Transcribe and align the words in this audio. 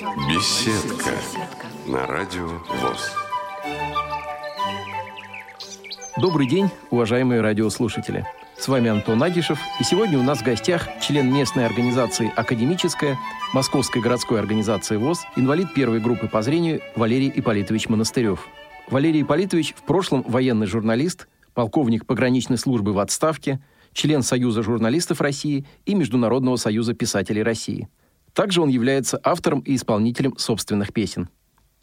Беседка 0.00 1.10
на 1.86 2.06
радио 2.06 2.46
ВОЗ. 2.46 3.12
Добрый 6.16 6.48
день, 6.48 6.70
уважаемые 6.88 7.42
радиослушатели. 7.42 8.24
С 8.56 8.66
вами 8.68 8.88
Антон 8.88 9.22
Агишев, 9.22 9.58
и 9.78 9.84
сегодня 9.84 10.18
у 10.18 10.22
нас 10.22 10.38
в 10.38 10.42
гостях 10.42 10.88
член 11.02 11.30
местной 11.30 11.66
организации 11.66 12.32
«Академическая» 12.34 13.18
Московской 13.52 14.00
городской 14.00 14.38
организации 14.38 14.96
ВОЗ, 14.96 15.26
инвалид 15.36 15.74
первой 15.74 16.00
группы 16.00 16.28
по 16.28 16.40
зрению 16.40 16.80
Валерий 16.96 17.30
Ипполитович 17.34 17.90
Монастырев. 17.90 18.48
Валерий 18.88 19.20
Ипполитович 19.20 19.74
в 19.76 19.82
прошлом 19.82 20.22
военный 20.22 20.66
журналист, 20.66 21.28
полковник 21.52 22.06
пограничной 22.06 22.56
службы 22.56 22.94
в 22.94 23.00
отставке, 23.00 23.60
член 23.92 24.22
Союза 24.22 24.62
журналистов 24.62 25.20
России 25.20 25.66
и 25.84 25.94
Международного 25.94 26.56
союза 26.56 26.94
писателей 26.94 27.42
России. 27.42 27.90
Также 28.40 28.62
он 28.62 28.70
является 28.70 29.20
автором 29.22 29.60
и 29.60 29.76
исполнителем 29.76 30.34
собственных 30.38 30.94
песен. 30.94 31.28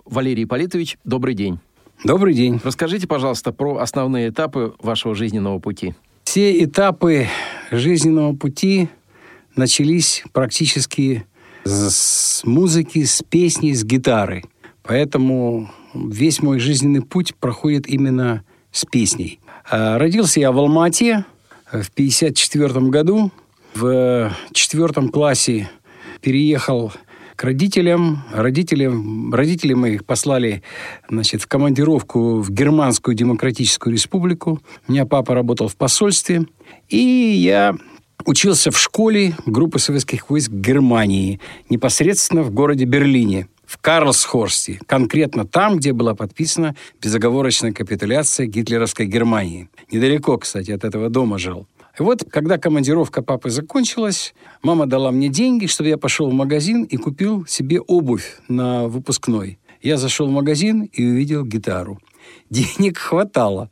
Валерий 0.05 0.45
Ипполитович, 0.45 0.97
добрый 1.03 1.35
день. 1.35 1.59
Добрый 2.03 2.33
день. 2.33 2.59
Расскажите, 2.63 3.05
пожалуйста, 3.05 3.51
про 3.51 3.77
основные 3.77 4.29
этапы 4.29 4.73
вашего 4.79 5.13
жизненного 5.13 5.59
пути. 5.59 5.93
Все 6.23 6.63
этапы 6.63 7.27
жизненного 7.69 8.35
пути 8.35 8.89
начались 9.55 10.23
практически 10.33 11.27
с 11.63 12.41
музыки, 12.43 13.03
с 13.03 13.21
песни, 13.21 13.73
с 13.73 13.83
гитары. 13.83 14.43
Поэтому 14.81 15.69
весь 15.93 16.41
мой 16.41 16.57
жизненный 16.57 17.03
путь 17.03 17.35
проходит 17.35 17.85
именно 17.85 18.43
с 18.71 18.83
песней. 18.83 19.39
А, 19.69 19.99
родился 19.99 20.39
я 20.39 20.51
в 20.51 20.57
Алмате 20.57 21.23
в 21.67 21.89
1954 21.89 22.89
году. 22.89 23.31
В 23.75 24.35
четвертом 24.53 25.09
классе 25.09 25.69
переехал 26.19 26.91
к 27.35 27.43
родителям. 27.43 28.23
Родители, 28.33 28.91
родители 29.31 29.73
моих 29.73 30.05
послали 30.05 30.63
значит, 31.09 31.41
в 31.41 31.47
командировку 31.47 32.39
в 32.39 32.49
Германскую 32.51 33.15
Демократическую 33.15 33.93
Республику. 33.93 34.61
У 34.87 34.91
меня 34.91 35.05
папа 35.05 35.35
работал 35.35 35.67
в 35.67 35.75
посольстве. 35.75 36.45
И 36.89 36.97
я 36.97 37.75
учился 38.25 38.71
в 38.71 38.79
школе 38.79 39.35
группы 39.45 39.79
советских 39.79 40.29
войск 40.29 40.51
Германии, 40.51 41.39
непосредственно 41.69 42.43
в 42.43 42.51
городе 42.51 42.85
Берлине 42.85 43.47
в 43.65 43.77
Карлсхорсте, 43.77 44.79
конкретно 44.85 45.45
там, 45.45 45.77
где 45.77 45.91
была 45.93 46.15
подписана 46.15 46.75
безоговорочная 47.01 47.73
капитуляция 47.73 48.47
гитлеровской 48.47 49.05
Германии. 49.05 49.69
Недалеко, 49.91 50.37
кстати, 50.37 50.71
от 50.71 50.85
этого 50.85 51.09
дома 51.09 51.37
жил. 51.37 51.67
И 51.99 52.03
вот, 52.03 52.23
когда 52.29 52.57
командировка 52.57 53.23
папы 53.23 53.49
закончилась, 53.49 54.35
мама 54.61 54.85
дала 54.85 55.11
мне 55.11 55.29
деньги, 55.29 55.65
чтобы 55.65 55.89
я 55.89 55.97
пошел 55.97 56.29
в 56.29 56.33
магазин 56.33 56.83
и 56.83 56.97
купил 56.97 57.45
себе 57.47 57.81
обувь 57.81 58.37
на 58.47 58.87
выпускной. 58.87 59.57
Я 59.81 59.97
зашел 59.97 60.27
в 60.27 60.31
магазин 60.31 60.83
и 60.83 61.05
увидел 61.05 61.43
гитару. 61.43 61.99
Денег 62.49 62.97
хватало. 62.97 63.71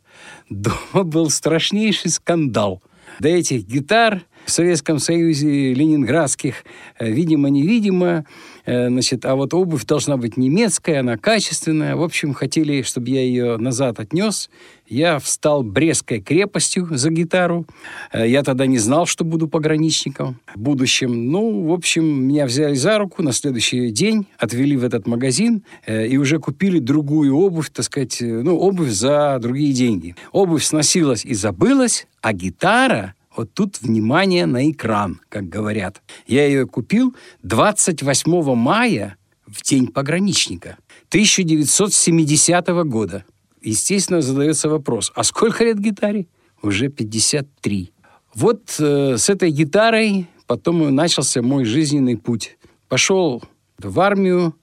Дома 0.49 1.03
был 1.03 1.29
страшнейший 1.29 2.09
скандал. 2.09 2.81
До 3.19 3.29
этих 3.29 3.65
гитар 3.65 4.23
в 4.45 4.51
Советском 4.51 4.99
Союзе 4.99 5.73
ленинградских, 5.73 6.63
э, 6.99 7.09
видимо-невидимо, 7.09 8.25
значит, 8.65 9.25
а 9.25 9.35
вот 9.35 9.53
обувь 9.53 9.85
должна 9.85 10.17
быть 10.17 10.37
немецкая, 10.37 10.99
она 10.99 11.17
качественная. 11.17 11.95
В 11.95 12.03
общем, 12.03 12.33
хотели, 12.33 12.81
чтобы 12.81 13.09
я 13.09 13.21
ее 13.21 13.57
назад 13.57 13.99
отнес. 13.99 14.49
Я 14.87 15.19
встал 15.19 15.63
Брестской 15.63 16.21
крепостью 16.21 16.87
за 16.91 17.09
гитару. 17.09 17.65
Э, 18.11 18.27
я 18.27 18.43
тогда 18.43 18.65
не 18.65 18.77
знал, 18.77 19.05
что 19.05 19.23
буду 19.23 19.47
пограничником 19.47 20.39
в 20.53 20.59
будущем. 20.59 21.31
Ну, 21.31 21.67
в 21.67 21.73
общем, 21.73 22.05
меня 22.27 22.45
взяли 22.45 22.75
за 22.75 22.97
руку 22.99 23.23
на 23.23 23.31
следующий 23.31 23.89
день, 23.89 24.27
отвели 24.37 24.77
в 24.77 24.83
этот 24.83 25.07
магазин 25.07 25.63
и 25.87 26.17
уже 26.17 26.39
купили 26.39 26.79
другую 26.79 27.35
обувь, 27.35 27.69
так 27.71 27.85
сказать, 27.85 28.17
ну, 28.21 28.57
обувь 28.57 28.89
за 28.89 29.37
другие 29.41 29.73
деньги. 29.73 30.15
Обувь 30.31 30.63
сносилась 30.63 31.25
и 31.25 31.33
забылась, 31.33 32.07
а 32.21 32.33
гитара 32.33 33.15
вот 33.37 33.53
тут 33.53 33.81
внимание 33.81 34.45
на 34.45 34.69
экран, 34.69 35.21
как 35.29 35.49
говорят. 35.49 36.01
Я 36.27 36.45
ее 36.45 36.65
купил 36.65 37.15
28 37.43 38.55
мая 38.55 39.17
в 39.45 39.61
день 39.63 39.87
пограничника 39.87 40.77
1970 41.09 42.67
года. 42.85 43.25
Естественно, 43.61 44.21
задается 44.21 44.69
вопрос, 44.69 45.11
а 45.15 45.23
сколько 45.23 45.63
лет 45.63 45.79
гитаре? 45.79 46.27
Уже 46.61 46.89
53. 46.89 47.91
Вот 48.33 48.75
э, 48.79 49.17
с 49.17 49.29
этой 49.29 49.51
гитарой 49.51 50.27
потом 50.45 50.93
начался 50.93 51.41
мой 51.41 51.65
жизненный 51.65 52.17
путь. 52.17 52.57
Пошел 52.89 53.41
в 53.79 53.99
армию, 53.99 54.55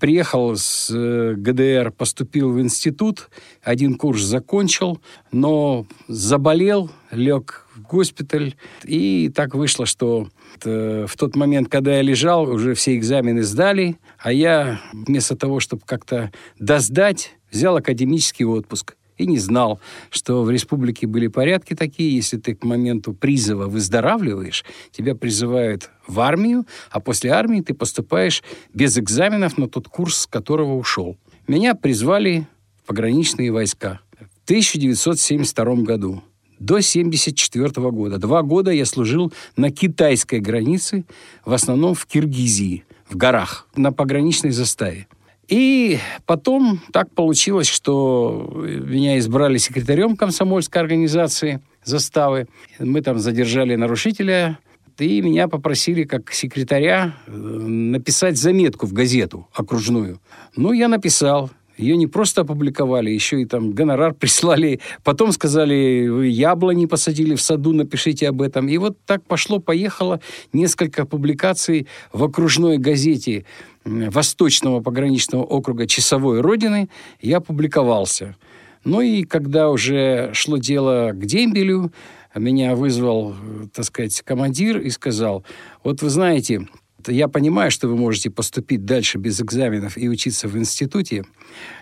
приехал 0.00 0.56
с 0.56 0.90
э, 0.90 1.34
ГДР, 1.36 1.92
поступил 1.92 2.52
в 2.52 2.60
институт, 2.60 3.28
один 3.62 3.96
курс 3.96 4.22
закончил, 4.22 5.00
но 5.32 5.86
заболел, 6.08 6.90
лег 7.10 7.65
в 7.76 7.82
госпиталь. 7.82 8.54
И 8.84 9.30
так 9.34 9.54
вышло, 9.54 9.86
что 9.86 10.28
в 10.64 11.10
тот 11.18 11.36
момент, 11.36 11.68
когда 11.68 11.96
я 11.96 12.02
лежал, 12.02 12.48
уже 12.48 12.74
все 12.74 12.96
экзамены 12.96 13.42
сдали, 13.42 13.96
а 14.18 14.32
я 14.32 14.80
вместо 14.92 15.36
того, 15.36 15.60
чтобы 15.60 15.82
как-то 15.84 16.32
доздать, 16.58 17.36
взял 17.50 17.76
академический 17.76 18.44
отпуск 18.44 18.96
и 19.18 19.26
не 19.26 19.38
знал, 19.38 19.80
что 20.10 20.42
в 20.42 20.50
республике 20.50 21.06
были 21.06 21.28
порядки 21.28 21.74
такие, 21.74 22.14
если 22.14 22.36
ты 22.36 22.54
к 22.54 22.64
моменту 22.64 23.14
призыва 23.14 23.66
выздоравливаешь, 23.66 24.64
тебя 24.92 25.14
призывают 25.14 25.90
в 26.06 26.20
армию, 26.20 26.66
а 26.90 27.00
после 27.00 27.30
армии 27.30 27.60
ты 27.60 27.72
поступаешь 27.72 28.42
без 28.74 28.98
экзаменов 28.98 29.56
на 29.56 29.68
тот 29.68 29.88
курс, 29.88 30.20
с 30.20 30.26
которого 30.26 30.74
ушел. 30.74 31.16
Меня 31.48 31.74
призвали 31.74 32.46
в 32.82 32.88
пограничные 32.88 33.52
войска 33.52 34.00
в 34.12 34.44
1972 34.44 35.74
году 35.76 36.22
до 36.58 36.74
1974 36.74 37.90
года. 37.90 38.18
Два 38.18 38.42
года 38.42 38.70
я 38.70 38.84
служил 38.84 39.32
на 39.56 39.70
китайской 39.70 40.40
границе, 40.40 41.04
в 41.44 41.52
основном 41.52 41.94
в 41.94 42.06
Киргизии, 42.06 42.84
в 43.08 43.16
горах, 43.16 43.68
на 43.76 43.92
пограничной 43.92 44.50
заставе. 44.50 45.06
И 45.48 45.98
потом 46.24 46.80
так 46.92 47.10
получилось, 47.12 47.68
что 47.68 48.50
меня 48.52 49.18
избрали 49.18 49.58
секретарем 49.58 50.16
комсомольской 50.16 50.82
организации 50.82 51.60
заставы. 51.84 52.48
Мы 52.80 53.00
там 53.00 53.20
задержали 53.20 53.76
нарушителя, 53.76 54.58
и 54.98 55.20
меня 55.20 55.46
попросили 55.46 56.04
как 56.04 56.32
секретаря 56.32 57.14
э, 57.26 57.30
написать 57.30 58.36
заметку 58.36 58.86
в 58.86 58.92
газету 58.92 59.46
окружную. 59.52 60.20
Ну, 60.56 60.72
я 60.72 60.88
написал. 60.88 61.50
Ее 61.76 61.96
не 61.96 62.06
просто 62.06 62.42
опубликовали, 62.42 63.10
еще 63.10 63.42
и 63.42 63.44
там 63.44 63.72
гонорар 63.72 64.14
прислали. 64.18 64.80
Потом 65.04 65.32
сказали, 65.32 66.08
вы 66.08 66.28
яблони 66.28 66.86
посадили 66.86 67.34
в 67.34 67.40
саду, 67.40 67.72
напишите 67.72 68.28
об 68.28 68.42
этом. 68.42 68.68
И 68.68 68.78
вот 68.78 68.96
так 69.04 69.24
пошло-поехало 69.24 70.20
несколько 70.52 71.04
публикаций 71.04 71.86
в 72.12 72.24
окружной 72.24 72.78
газете 72.78 73.44
Восточного 73.84 74.80
пограничного 74.80 75.42
округа 75.44 75.86
Часовой 75.86 76.40
Родины. 76.40 76.88
Я 77.20 77.40
публиковался. 77.40 78.36
Ну 78.84 79.00
и 79.00 79.24
когда 79.24 79.70
уже 79.70 80.30
шло 80.32 80.58
дело 80.58 81.10
к 81.12 81.24
дембелю, 81.26 81.92
меня 82.34 82.74
вызвал, 82.74 83.34
так 83.72 83.84
сказать, 83.84 84.22
командир 84.22 84.78
и 84.78 84.90
сказал, 84.90 85.44
вот 85.82 86.02
вы 86.02 86.10
знаете, 86.10 86.68
я 87.08 87.28
понимаю, 87.28 87.70
что 87.70 87.88
вы 87.88 87.96
можете 87.96 88.30
поступить 88.30 88.84
дальше 88.84 89.18
без 89.18 89.40
экзаменов 89.40 89.96
и 89.96 90.08
учиться 90.08 90.48
в 90.48 90.56
институте 90.56 91.24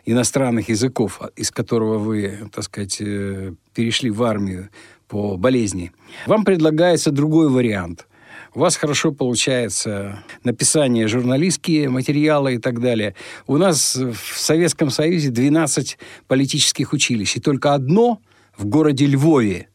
иностранных 0.06 0.68
языков, 0.68 1.20
из 1.36 1.50
которого 1.50 1.98
вы, 1.98 2.48
так 2.52 2.64
сказать, 2.64 2.98
э, 3.00 3.52
перешли 3.74 4.10
в 4.10 4.22
армию 4.22 4.70
по 5.08 5.36
болезни. 5.36 5.92
Вам 6.26 6.44
предлагается 6.44 7.10
другой 7.10 7.48
вариант. 7.48 8.06
У 8.54 8.60
вас 8.60 8.76
хорошо 8.76 9.10
получается 9.12 10.22
написание 10.44 11.08
журналистские 11.08 11.88
материалы 11.88 12.54
и 12.54 12.58
так 12.58 12.80
далее. 12.80 13.14
У 13.46 13.56
нас 13.56 13.96
в 13.96 14.38
Советском 14.38 14.90
Союзе 14.90 15.30
12 15.30 15.98
политических 16.28 16.92
училищ, 16.92 17.36
и 17.36 17.40
только 17.40 17.74
одно 17.74 18.20
в 18.56 18.66
городе 18.66 19.06
Львове 19.06 19.68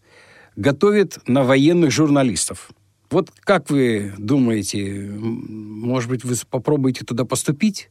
готовит 0.55 1.17
на 1.27 1.43
военных 1.43 1.91
журналистов. 1.91 2.71
Вот 3.09 3.31
как 3.41 3.69
вы 3.69 4.13
думаете, 4.17 5.09
может 5.09 6.09
быть, 6.09 6.23
вы 6.23 6.35
попробуете 6.49 7.05
туда 7.05 7.25
поступить? 7.25 7.89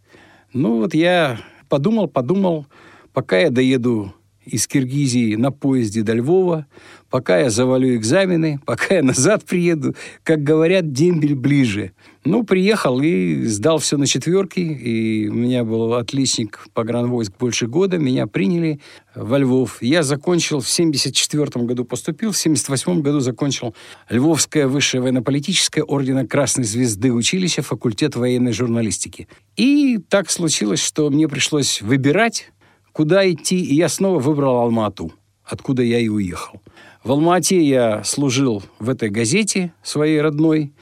Ну 0.53 0.79
вот 0.79 0.95
я 0.95 1.41
подумал, 1.69 2.09
подумал, 2.09 2.67
пока 3.13 3.39
я 3.39 3.51
доеду 3.51 4.15
из 4.49 4.67
Киргизии 4.67 5.37
на 5.37 5.53
поезде 5.53 6.03
до 6.03 6.15
Львова, 6.15 6.67
пока 7.11 7.39
я 7.39 7.51
завалю 7.51 7.95
экзамены, 7.97 8.61
пока 8.67 8.97
я 8.97 9.03
назад 9.03 9.45
приеду. 9.45 9.95
Как 10.23 10.43
говорят, 10.43 10.93
дембель 10.93 11.35
ближе. 11.35 11.93
Ну, 12.25 12.45
приехал 12.45 13.01
и 13.01 13.45
сдал 13.45 13.79
все 13.79 13.97
на 13.97 14.07
четверки. 14.07 14.61
И 14.61 15.29
у 15.29 15.35
меня 15.35 15.65
был 15.65 15.95
отличник 15.95 16.67
погранвойск 16.75 17.33
больше 17.39 17.67
года. 17.67 17.99
Меня 17.99 18.27
приняли 18.27 18.81
во 19.15 19.39
Львов. 19.39 19.79
Я 19.81 20.03
закончил 20.03 20.61
в 20.61 20.69
74 20.69 21.65
году 21.65 21.85
поступил, 21.85 22.33
в 22.33 22.37
78 22.37 23.01
году 23.01 23.21
закончил 23.21 23.75
Львовское 24.11 24.69
высшее 24.69 25.01
военно-политическое 25.01 25.83
ордена 25.83 26.27
Красной 26.27 26.65
Звезды 26.65 27.13
училище, 27.13 27.63
факультет 27.63 28.15
военной 28.17 28.53
журналистики. 28.53 29.27
И 29.57 29.99
так 30.09 30.31
случилось, 30.31 30.81
что 30.81 31.09
мне 31.11 31.29
пришлось 31.29 31.81
выбирать, 31.81 32.53
куда 32.99 33.31
идти, 33.31 33.61
и 33.61 33.77
я 33.77 33.89
снова 33.89 34.19
выбрал 34.19 34.57
Алмату, 34.57 35.13
откуда 35.45 35.85
я 35.85 36.01
и 36.01 36.09
уехал. 36.09 36.61
В 37.05 37.13
Алмате 37.13 37.63
я 37.63 38.03
служил 38.03 38.65
в 38.81 38.91
этой 38.91 39.09
газете 39.09 39.73
своей 39.85 40.21
родной 40.21 40.73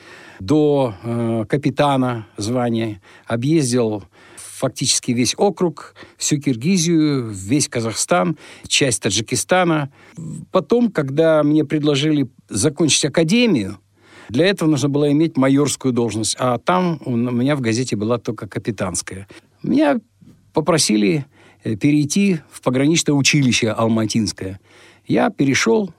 до 0.41 0.95
э, 1.03 1.45
капитана 1.47 2.27
звания, 2.39 3.03
объездил 3.27 4.03
фактически 4.35 5.11
весь 5.13 5.35
округ, 5.37 5.95
всю 6.17 6.41
Киргизию, 6.41 7.29
весь 7.29 7.69
Казахстан, 7.69 8.39
часть 8.67 9.03
Таджикистана. 9.03 9.93
Потом, 10.51 10.91
когда 10.91 11.43
мне 11.43 11.67
предложили 11.67 12.31
закончить 12.49 13.05
академию, 13.05 13.77
для 14.31 14.47
этого 14.47 14.71
нужно 14.71 14.89
было 14.89 15.13
иметь 15.13 15.37
майорскую 15.37 15.93
должность, 15.93 16.35
а 16.39 16.57
там 16.57 16.99
у 17.05 17.15
меня 17.15 17.57
в 17.57 17.61
газете 17.61 17.95
была 17.95 18.17
только 18.17 18.49
капитанская. 18.49 19.29
Меня 19.63 20.01
попросили 20.55 21.27
перейти 21.75 22.41
в 22.51 22.61
пограничное 22.63 23.15
училище 23.15 23.71
Алматинское. 23.71 24.61
Я 25.07 25.31
перешел 25.31 25.93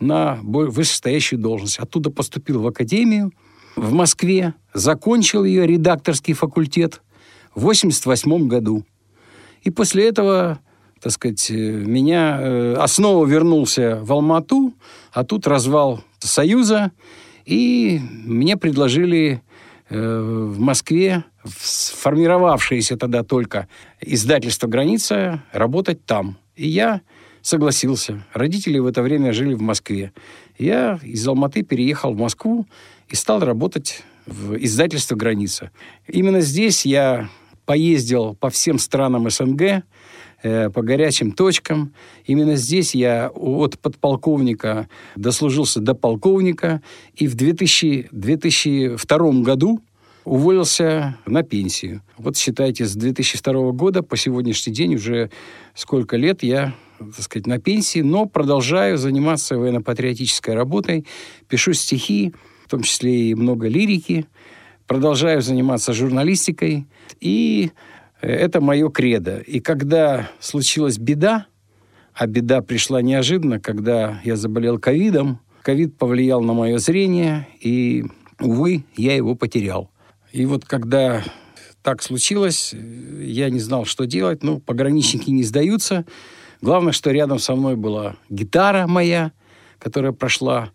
на 0.00 0.38
вышестоящую 0.42 1.38
должность. 1.40 1.78
Оттуда 1.78 2.10
поступил 2.10 2.60
в 2.60 2.66
академию 2.66 3.32
в 3.76 3.92
Москве, 3.92 4.54
закончил 4.74 5.44
ее 5.44 5.66
редакторский 5.66 6.34
факультет 6.34 7.02
в 7.54 7.62
88 7.62 8.48
году. 8.48 8.84
И 9.62 9.70
после 9.70 10.08
этого, 10.08 10.60
так 11.00 11.12
сказать, 11.12 11.50
э, 11.50 11.54
меня 11.54 12.38
э, 12.40 12.84
снова 12.86 13.26
вернулся 13.26 14.00
в 14.02 14.12
Алмату, 14.12 14.74
а 15.12 15.24
тут 15.24 15.46
развал 15.46 16.02
Союза, 16.18 16.92
и 17.44 18.00
мне 18.24 18.56
предложили 18.56 19.42
в 19.88 20.58
Москве 20.58 21.24
сформировавшееся 21.44 22.96
тогда 22.96 23.22
только 23.22 23.68
издательство 24.00 24.66
«Граница» 24.66 25.42
работать 25.52 26.04
там. 26.04 26.38
И 26.56 26.68
я 26.68 27.02
согласился. 27.42 28.24
Родители 28.32 28.78
в 28.78 28.86
это 28.86 29.02
время 29.02 29.32
жили 29.32 29.54
в 29.54 29.62
Москве. 29.62 30.12
Я 30.58 30.98
из 31.02 31.26
Алматы 31.28 31.62
переехал 31.62 32.12
в 32.12 32.18
Москву 32.18 32.66
и 33.08 33.14
стал 33.14 33.40
работать 33.40 34.02
в 34.26 34.56
издательстве 34.56 35.16
«Граница». 35.16 35.70
Именно 36.08 36.40
здесь 36.40 36.84
я 36.84 37.28
поездил 37.64 38.34
по 38.34 38.50
всем 38.50 38.78
странам 38.78 39.30
СНГ, 39.30 39.84
э, 40.46 40.70
по 40.70 40.82
горячим 40.82 41.32
точкам. 41.32 41.92
Именно 42.24 42.56
здесь 42.56 42.94
я 42.94 43.30
от 43.34 43.78
подполковника 43.78 44.88
дослужился 45.16 45.80
до 45.80 45.94
полковника. 45.94 46.82
И 47.14 47.26
в 47.26 47.34
2000, 47.34 48.08
2002 48.12 49.32
году 49.42 49.80
уволился 50.24 51.16
на 51.26 51.42
пенсию. 51.42 52.02
Вот 52.18 52.36
считайте, 52.36 52.84
с 52.84 52.94
2002 52.94 53.72
года 53.72 54.02
по 54.02 54.16
сегодняшний 54.16 54.72
день 54.72 54.96
уже 54.96 55.30
сколько 55.74 56.16
лет 56.16 56.42
я 56.42 56.74
так 56.98 57.20
сказать, 57.20 57.46
на 57.46 57.58
пенсии, 57.58 58.00
но 58.00 58.26
продолжаю 58.26 58.96
заниматься 58.96 59.58
военно-патриотической 59.58 60.54
работой, 60.54 61.06
пишу 61.46 61.74
стихи, 61.74 62.32
в 62.64 62.70
том 62.70 62.82
числе 62.82 63.30
и 63.30 63.34
много 63.34 63.68
лирики, 63.68 64.26
продолжаю 64.86 65.42
заниматься 65.42 65.92
журналистикой, 65.92 66.86
и 67.20 67.70
это 68.28 68.60
мое 68.60 68.90
кредо. 68.90 69.38
И 69.38 69.60
когда 69.60 70.30
случилась 70.40 70.98
беда, 70.98 71.46
а 72.14 72.26
беда 72.26 72.60
пришла 72.60 73.02
неожиданно, 73.02 73.60
когда 73.60 74.20
я 74.24 74.36
заболел 74.36 74.78
ковидом, 74.78 75.40
ковид 75.62 75.96
повлиял 75.96 76.40
на 76.40 76.52
мое 76.52 76.78
зрение, 76.78 77.46
и, 77.60 78.04
увы, 78.40 78.84
я 78.96 79.14
его 79.14 79.34
потерял. 79.34 79.90
И 80.32 80.44
вот 80.44 80.64
когда 80.64 81.22
так 81.82 82.02
случилось, 82.02 82.74
я 83.20 83.48
не 83.48 83.60
знал, 83.60 83.84
что 83.84 84.06
делать. 84.06 84.42
Ну, 84.42 84.58
пограничники 84.58 85.30
не 85.30 85.44
сдаются. 85.44 86.04
Главное, 86.60 86.92
что 86.92 87.12
рядом 87.12 87.38
со 87.38 87.54
мной 87.54 87.76
была 87.76 88.16
гитара 88.28 88.88
моя, 88.88 89.30
которая 89.78 90.10
прошла 90.10 90.70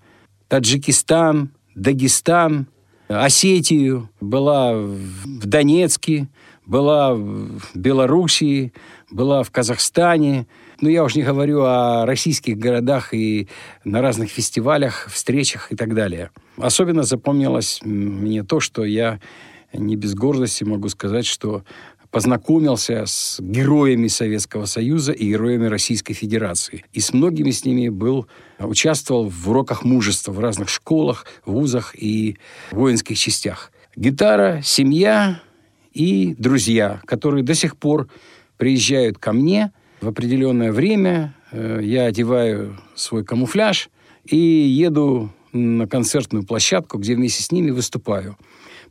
Таджикистан, 0.47 1.49
Дагестан, 1.75 2.67
Осетию, 3.09 4.09
была 4.21 4.73
в 4.73 5.45
Донецке, 5.45 6.29
была 6.65 7.13
в 7.13 7.61
Белоруссии, 7.73 8.73
была 9.09 9.43
в 9.43 9.51
Казахстане. 9.51 10.47
Ну, 10.79 10.89
я 10.89 11.03
уже 11.03 11.17
не 11.17 11.23
говорю 11.23 11.63
о 11.63 12.05
российских 12.05 12.57
городах 12.57 13.13
и 13.13 13.47
на 13.83 14.01
разных 14.01 14.29
фестивалях, 14.29 15.07
встречах 15.11 15.71
и 15.71 15.75
так 15.75 15.93
далее. 15.93 16.31
Особенно 16.57 17.03
запомнилось 17.03 17.79
мне 17.83 18.43
то, 18.43 18.59
что 18.59 18.83
я 18.83 19.19
не 19.73 19.95
без 19.95 20.15
гордости 20.15 20.63
могу 20.63 20.89
сказать, 20.89 21.25
что 21.25 21.63
познакомился 22.11 23.05
с 23.05 23.37
героями 23.39 24.07
Советского 24.07 24.65
Союза 24.65 25.13
и 25.13 25.29
героями 25.29 25.67
Российской 25.67 26.13
Федерации. 26.13 26.83
И 26.91 26.99
с 26.99 27.13
многими 27.13 27.51
с 27.51 27.63
ними 27.63 27.87
был, 27.87 28.27
участвовал 28.59 29.29
в 29.29 29.49
уроках 29.49 29.83
мужества 29.83 30.33
в 30.33 30.39
разных 30.39 30.69
школах, 30.69 31.25
вузах 31.45 31.95
и 31.95 32.37
воинских 32.71 33.17
частях. 33.17 33.71
Гитара, 33.95 34.61
семья 34.63 35.41
и 35.93 36.35
друзья, 36.37 37.01
которые 37.05 37.43
до 37.43 37.53
сих 37.53 37.77
пор 37.77 38.07
приезжают 38.57 39.17
ко 39.17 39.33
мне 39.33 39.71
в 40.01 40.07
определенное 40.07 40.71
время. 40.71 41.35
Э, 41.51 41.79
я 41.81 42.05
одеваю 42.05 42.79
свой 42.95 43.23
камуфляж 43.23 43.89
и 44.25 44.37
еду 44.37 45.31
на 45.53 45.87
концертную 45.87 46.45
площадку, 46.45 46.97
где 46.97 47.15
вместе 47.15 47.43
с 47.43 47.51
ними 47.51 47.71
выступаю. 47.71 48.37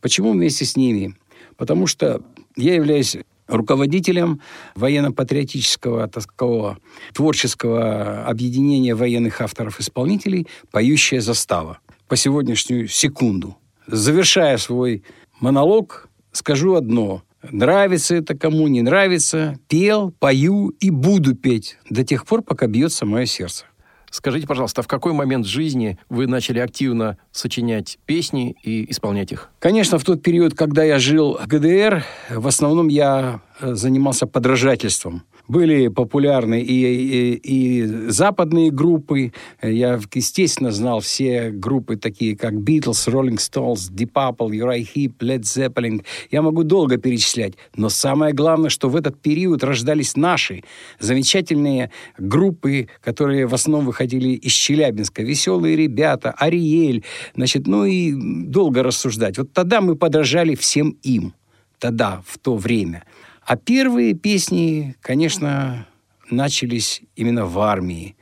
Почему 0.01 0.33
вместе 0.33 0.65
с 0.65 0.77
ними? 0.77 1.15
Потому 1.57 1.87
что 1.87 2.23
я 2.57 2.75
являюсь 2.75 3.17
руководителем 3.47 4.41
военно-патриотического 4.75 6.09
такого 6.09 6.79
творческого 7.13 8.25
объединения 8.25 8.95
военных 8.95 9.41
авторов-исполнителей 9.41 10.47
«Поющая 10.71 11.21
застава» 11.21 11.81
по 12.09 12.17
сегодняшнюю 12.17 12.89
секунду. 12.89 13.57
Завершая 13.87 14.57
свой 14.59 15.03
монолог, 15.41 16.10
скажу 16.33 16.75
одно. 16.75 17.23
Нравится 17.51 18.17
это 18.17 18.37
кому, 18.37 18.69
не 18.69 18.83
нравится, 18.83 19.59
пел, 19.69 20.13
пою 20.19 20.69
и 20.81 20.91
буду 20.91 21.35
петь 21.35 21.79
до 21.89 22.05
тех 22.05 22.27
пор, 22.27 22.43
пока 22.43 22.67
бьется 22.67 23.07
мое 23.07 23.25
сердце. 23.25 23.65
Скажите, 24.11 24.47
пожалуйста, 24.47 24.81
а 24.81 24.85
в 24.85 24.89
какой 24.89 25.13
момент 25.13 25.47
жизни 25.47 25.97
вы 26.09 26.27
начали 26.27 26.59
активно 26.59 27.17
сочинять 27.31 27.99
песни 28.07 28.57
и 28.63 28.91
исполнять 28.91 29.31
их? 29.31 29.51
Конечно, 29.61 29.99
в 29.99 30.05
тот 30.05 30.21
период, 30.21 30.55
когда 30.55 30.83
я 30.83 30.99
жил 30.99 31.39
в 31.41 31.47
ГДР, 31.47 32.05
в 32.29 32.47
основном 32.49 32.89
я 32.89 33.41
э, 33.61 33.75
занимался 33.75 34.27
подражательством 34.27 35.23
были 35.51 35.89
популярны 35.89 36.61
и, 36.61 37.35
и, 37.35 37.35
и 37.35 37.87
западные 38.09 38.71
группы. 38.71 39.33
Я, 39.61 40.01
естественно, 40.15 40.71
знал 40.71 41.01
все 41.01 41.51
группы, 41.51 41.97
такие 41.97 42.37
как 42.37 42.53
Beatles, 42.53 43.09
Rolling 43.09 43.39
Stones, 43.39 43.93
Deep 43.93 44.13
Purple, 44.13 44.51
Uriah 44.51 44.87
Heep, 44.95 45.19
Led 45.19 45.41
Zeppelin. 45.41 46.05
Я 46.31 46.43
могу 46.43 46.63
долго 46.63 46.99
перечислять. 46.99 47.55
Но 47.75 47.89
самое 47.89 48.33
главное, 48.33 48.71
что 48.71 48.89
в 48.89 48.95
этот 48.95 49.21
период 49.21 49.65
рождались 49.65 50.17
наши 50.17 50.63
замечательные 51.01 51.91
группы, 52.17 52.89
которые 53.03 53.47
в 53.47 53.55
основном 53.55 53.87
выходили 53.87 54.31
из 54.31 54.53
Челябинска. 54.53 55.23
Веселые 55.23 55.75
ребята, 55.75 56.31
Ариэль. 56.39 57.05
Значит, 57.35 57.67
ну 57.67 57.85
и 57.85 58.13
долго 58.15 58.85
рассуждать. 58.85 59.37
Вот 59.37 59.53
тогда 59.53 59.81
мы 59.81 59.97
подражали 59.97 60.55
всем 60.55 60.97
им. 61.03 61.35
Тогда, 61.81 62.23
в 62.27 62.39
то 62.39 62.57
время. 62.57 63.03
А 63.45 63.57
первые 63.57 64.15
песни, 64.15 64.97
конечно, 65.01 65.87
начались 66.31 67.03
именно 67.17 67.47
в 67.47 67.59
армии. 67.59 68.17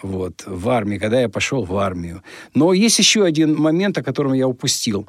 Вот, 0.00 0.44
в 0.46 0.68
армии, 0.68 0.98
когда 0.98 1.20
я 1.20 1.28
пошел 1.28 1.64
в 1.64 1.76
армию. 1.76 2.22
Но 2.54 2.72
есть 2.72 2.98
еще 2.98 3.24
один 3.24 3.56
момент, 3.56 3.98
о 3.98 4.02
котором 4.02 4.32
я 4.32 4.46
упустил. 4.46 5.08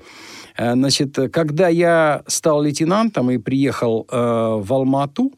Э, 0.57 0.73
значит, 0.73 1.15
когда 1.31 1.67
я 1.67 2.23
стал 2.25 2.63
лейтенантом 2.63 3.29
и 3.29 3.37
приехал 3.37 4.07
э, 4.09 4.17
в 4.17 4.73
Алмату, 4.73 5.31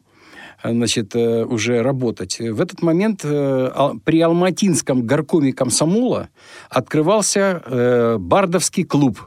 э, 0.62 0.72
значит, 0.72 1.14
э, 1.14 1.44
уже 1.44 1.82
работать. 1.82 2.38
В 2.40 2.62
этот 2.62 2.80
момент 2.82 3.20
э, 3.24 3.70
при 4.04 4.22
Алматинском 4.22 5.06
горкоме 5.06 5.52
комсомола 5.52 6.30
открывался 6.70 7.62
э, 7.64 8.16
бардовский 8.18 8.84
клуб. 8.84 9.20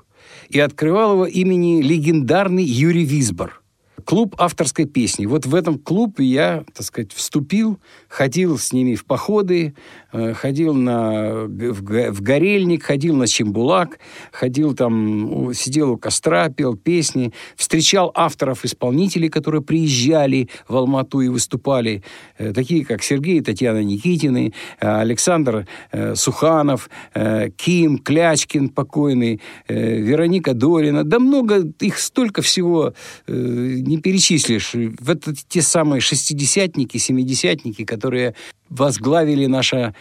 И 0.50 0.60
открывал 0.60 1.14
его 1.14 1.26
имени 1.28 1.82
легендарный 1.82 2.64
Юрий 2.64 3.06
Висбор– 3.06 3.62
клуб 4.04 4.36
авторской 4.38 4.86
песни. 4.86 5.26
Вот 5.26 5.46
в 5.46 5.56
этом 5.56 5.80
клуб 5.80 6.20
я, 6.20 6.64
так 6.74 6.86
сказать, 6.86 7.14
вступил, 7.14 7.80
ходил 8.08 8.58
с 8.58 8.74
ними 8.74 8.96
в 8.96 9.06
походы, 9.06 9.76
ходил 10.34 10.74
на, 10.74 11.46
в, 11.46 12.12
в 12.12 12.22
Горельник, 12.22 12.84
ходил 12.84 13.16
на 13.16 13.28
Чембулак, 13.28 14.00
ходил 14.32 14.74
там, 14.74 15.54
сидел 15.54 15.92
у 15.92 15.98
костра, 15.98 16.50
пел 16.50 16.76
песни, 16.76 17.34
встречал 17.56 18.12
авторов-исполнителей, 18.14 19.30
которые 19.30 19.62
приезжали 19.62 20.50
в 20.68 20.76
Алмату 20.76 21.22
и 21.22 21.28
выступали, 21.28 22.04
э, 22.38 22.54
такие 22.54 22.86
как 22.86 23.04
Сергей 23.04 23.40
и 23.40 23.42
Татьяна 23.42 23.84
Никитины, 23.84 24.54
э, 24.80 24.88
Александр 24.88 25.68
Суханов, 26.16 26.90
Ким, 27.58 27.98
Клячкин 28.00 28.70
покойный, 28.70 29.42
Вероника 29.68 30.54
Долина, 30.54 31.04
да 31.04 31.20
много, 31.20 31.64
их 31.80 32.00
столько 32.00 32.42
всего 32.42 32.94
не 33.28 33.98
перечислишь. 33.98 34.74
Вот 35.00 35.24
те 35.48 35.62
самые 35.62 36.02
шестидесятники, 36.02 36.98
семидесятники, 36.98 37.86
которые 37.86 38.36
возглавили 38.70 39.46
наше 39.46 39.94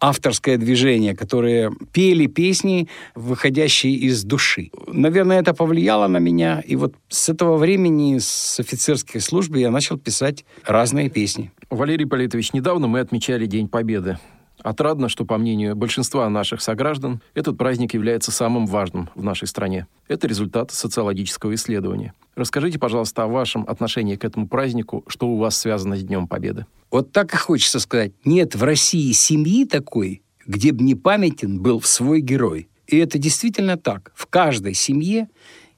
авторское 0.00 0.58
движение, 0.58 1.16
которые 1.16 1.72
пели 1.92 2.26
песни, 2.26 2.88
выходящие 3.14 3.94
из 3.94 4.24
души. 4.24 4.70
Наверное, 4.86 5.40
это 5.40 5.54
повлияло 5.54 6.06
на 6.06 6.18
меня. 6.18 6.62
И 6.66 6.76
вот 6.76 6.94
с 7.08 7.28
этого 7.28 7.56
времени, 7.56 8.18
с 8.18 8.60
офицерской 8.60 9.20
службы, 9.20 9.58
я 9.58 9.70
начал 9.70 9.98
писать 9.98 10.44
разные 10.64 11.08
песни. 11.08 11.50
Валерий 11.70 12.06
Политович, 12.06 12.52
недавно 12.52 12.86
мы 12.86 13.00
отмечали 13.00 13.46
День 13.46 13.68
Победы. 13.68 14.18
Отрадно, 14.66 15.08
что, 15.08 15.24
по 15.24 15.38
мнению 15.38 15.76
большинства 15.76 16.28
наших 16.28 16.60
сограждан, 16.60 17.20
этот 17.34 17.56
праздник 17.56 17.94
является 17.94 18.32
самым 18.32 18.66
важным 18.66 19.08
в 19.14 19.22
нашей 19.22 19.46
стране. 19.46 19.86
Это 20.08 20.26
результат 20.26 20.72
социологического 20.72 21.54
исследования. 21.54 22.14
Расскажите, 22.34 22.76
пожалуйста, 22.76 23.22
о 23.22 23.28
вашем 23.28 23.64
отношении 23.68 24.16
к 24.16 24.24
этому 24.24 24.48
празднику, 24.48 25.04
что 25.06 25.28
у 25.28 25.36
вас 25.36 25.56
связано 25.56 25.96
с 25.96 26.02
Днем 26.02 26.26
Победы. 26.26 26.66
Вот 26.90 27.12
так 27.12 27.32
и 27.32 27.36
хочется 27.36 27.78
сказать. 27.78 28.10
Нет 28.24 28.56
в 28.56 28.64
России 28.64 29.12
семьи 29.12 29.66
такой, 29.66 30.22
где 30.48 30.72
бы 30.72 30.82
не 30.82 30.96
памятен 30.96 31.62
был 31.62 31.80
свой 31.80 32.20
герой. 32.20 32.68
И 32.88 32.96
это 32.96 33.18
действительно 33.18 33.76
так. 33.76 34.10
В 34.16 34.26
каждой 34.26 34.74
семье 34.74 35.28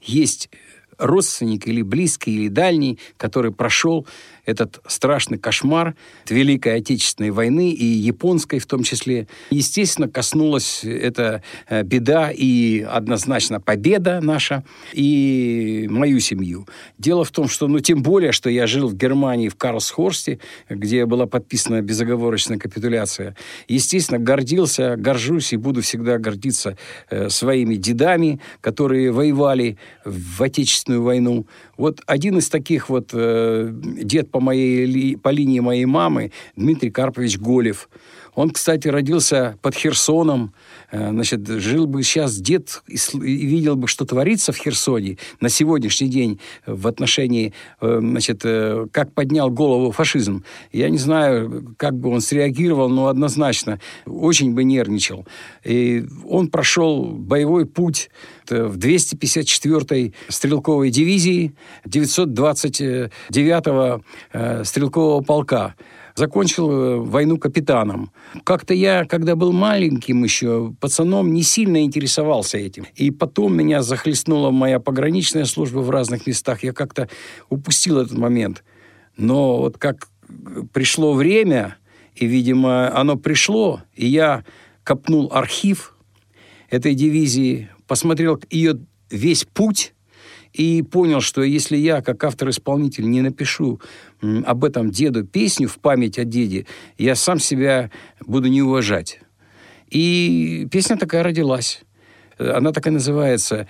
есть 0.00 0.48
родственник 0.98 1.66
или 1.68 1.82
близкий, 1.82 2.34
или 2.34 2.48
дальний, 2.48 2.98
который 3.16 3.52
прошел 3.52 4.06
этот 4.48 4.80
страшный 4.86 5.36
кошмар 5.36 5.94
Великой 6.28 6.76
Отечественной 6.76 7.30
войны 7.30 7.70
и 7.70 7.84
японской 7.84 8.58
в 8.58 8.66
том 8.66 8.82
числе. 8.82 9.28
Естественно, 9.50 10.08
коснулась 10.08 10.84
эта 10.84 11.42
э, 11.68 11.82
беда 11.82 12.30
и 12.34 12.80
однозначно 12.80 13.60
победа 13.60 14.20
наша 14.22 14.64
и 14.94 15.86
мою 15.90 16.18
семью. 16.20 16.66
Дело 16.96 17.24
в 17.24 17.30
том, 17.30 17.46
что, 17.46 17.68
ну, 17.68 17.80
тем 17.80 18.02
более, 18.02 18.32
что 18.32 18.48
я 18.48 18.66
жил 18.66 18.88
в 18.88 18.94
Германии, 18.96 19.50
в 19.50 19.56
Карлсхорсте, 19.56 20.38
где 20.70 21.04
была 21.04 21.26
подписана 21.26 21.82
безоговорочная 21.82 22.56
капитуляция. 22.56 23.36
Естественно, 23.68 24.18
гордился, 24.18 24.96
горжусь 24.96 25.52
и 25.52 25.56
буду 25.56 25.82
всегда 25.82 26.16
гордиться 26.16 26.78
э, 27.10 27.28
своими 27.28 27.74
дедами, 27.74 28.40
которые 28.62 29.12
воевали 29.12 29.76
в 30.06 30.42
Отечественную 30.42 31.02
войну. 31.02 31.46
Вот 31.76 32.00
один 32.06 32.38
из 32.38 32.48
таких 32.48 32.88
вот 32.88 33.10
э, 33.12 33.70
дед 33.72 34.30
по, 34.38 34.40
моей, 34.40 35.16
по 35.16 35.30
линии 35.30 35.58
моей 35.58 35.84
мамы 35.84 36.30
Дмитрий 36.54 36.90
Карпович 36.90 37.38
Голев. 37.38 37.88
Он, 38.38 38.50
кстати, 38.50 38.86
родился 38.86 39.58
под 39.62 39.74
Херсоном, 39.74 40.52
Э, 40.90 41.10
значит, 41.10 41.46
жил 41.46 41.86
бы 41.86 42.02
сейчас 42.02 42.38
дед 42.38 42.82
и, 42.86 42.96
видел 43.12 43.76
бы, 43.76 43.86
что 43.88 44.06
творится 44.06 44.52
в 44.52 44.56
Херсоне 44.56 45.18
на 45.40 45.50
сегодняшний 45.50 46.08
день 46.08 46.40
в 46.66 46.86
отношении, 46.86 47.52
э, 47.80 47.98
значит, 48.00 48.40
э, 48.44 48.86
как 48.90 49.12
поднял 49.12 49.50
голову 49.50 49.90
фашизм. 49.90 50.44
Я 50.72 50.88
не 50.88 50.96
знаю, 50.98 51.74
как 51.76 51.94
бы 51.94 52.08
он 52.10 52.22
среагировал, 52.22 52.88
но 52.88 53.08
однозначно 53.08 53.80
очень 54.06 54.54
бы 54.54 54.64
нервничал. 54.64 55.26
И 55.64 56.06
он 56.26 56.48
прошел 56.48 57.04
боевой 57.04 57.66
путь 57.66 58.08
в 58.48 58.78
254-й 58.78 60.14
стрелковой 60.28 60.88
дивизии 60.90 61.54
929-го 61.86 64.02
стрелкового 64.64 65.20
полка 65.20 65.74
закончил 66.18 66.70
э, 66.70 66.96
войну 66.98 67.38
капитаном. 67.38 68.10
Как-то 68.44 68.74
я, 68.74 69.04
когда 69.04 69.36
был 69.36 69.52
маленьким 69.52 70.24
еще, 70.24 70.74
пацаном, 70.80 71.32
не 71.32 71.42
сильно 71.42 71.82
интересовался 71.82 72.58
этим. 72.58 72.86
И 72.96 73.10
потом 73.10 73.56
меня 73.56 73.82
захлестнула 73.82 74.50
моя 74.50 74.80
пограничная 74.80 75.44
служба 75.44 75.78
в 75.78 75.90
разных 75.90 76.26
местах. 76.26 76.64
Я 76.64 76.72
как-то 76.72 77.08
упустил 77.48 77.98
этот 77.98 78.18
момент. 78.18 78.64
Но 79.16 79.58
вот 79.58 79.78
как 79.78 80.08
пришло 80.72 81.14
время, 81.14 81.76
и, 82.14 82.26
видимо, 82.26 82.94
оно 82.94 83.16
пришло, 83.16 83.82
и 83.94 84.06
я 84.06 84.44
копнул 84.82 85.30
архив 85.32 85.94
этой 86.68 86.94
дивизии, 86.94 87.70
посмотрел 87.86 88.40
ее 88.50 88.80
весь 89.10 89.44
путь, 89.44 89.94
и 90.52 90.82
понял, 90.82 91.20
что 91.20 91.42
если 91.42 91.76
я, 91.76 92.02
как 92.02 92.24
автор-исполнитель, 92.24 93.08
не 93.08 93.22
напишу 93.22 93.80
об 94.20 94.64
этом 94.64 94.90
деду 94.90 95.24
песню 95.24 95.68
в 95.68 95.78
память 95.78 96.18
о 96.18 96.24
деде, 96.24 96.66
я 96.96 97.14
сам 97.14 97.38
себя 97.38 97.90
буду 98.26 98.48
не 98.48 98.62
уважать. 98.62 99.20
И 99.88 100.66
песня 100.70 100.96
такая 100.96 101.22
родилась. 101.22 101.82
Она 102.38 102.72
такая 102.72 102.92
называется 102.92 103.68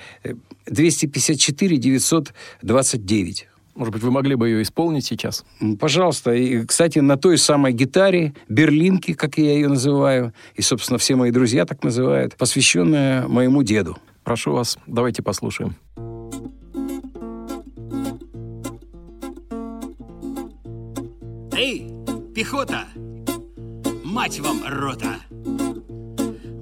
«254-929». 0.66 3.34
Может 3.74 3.94
быть, 3.94 4.02
вы 4.02 4.10
могли 4.10 4.34
бы 4.34 4.48
ее 4.48 4.62
исполнить 4.62 5.06
сейчас? 5.06 5.44
Пожалуйста. 5.78 6.32
И, 6.32 6.66
кстати, 6.66 6.98
на 6.98 7.16
той 7.16 7.38
самой 7.38 7.72
гитаре, 7.72 8.34
берлинке, 8.48 9.14
как 9.14 9.38
я 9.38 9.54
ее 9.54 9.68
называю, 9.68 10.34
и, 10.56 10.62
собственно, 10.62 10.98
все 10.98 11.14
мои 11.14 11.30
друзья 11.30 11.64
так 11.64 11.84
называют, 11.84 12.34
посвященная 12.34 13.28
моему 13.28 13.62
деду. 13.62 13.96
Прошу 14.24 14.52
вас, 14.52 14.78
давайте 14.88 15.22
послушаем. 15.22 15.76
Эй, 21.60 21.90
пехота! 22.36 22.84
Мать 24.04 24.38
вам 24.38 24.62
рота! 24.64 25.16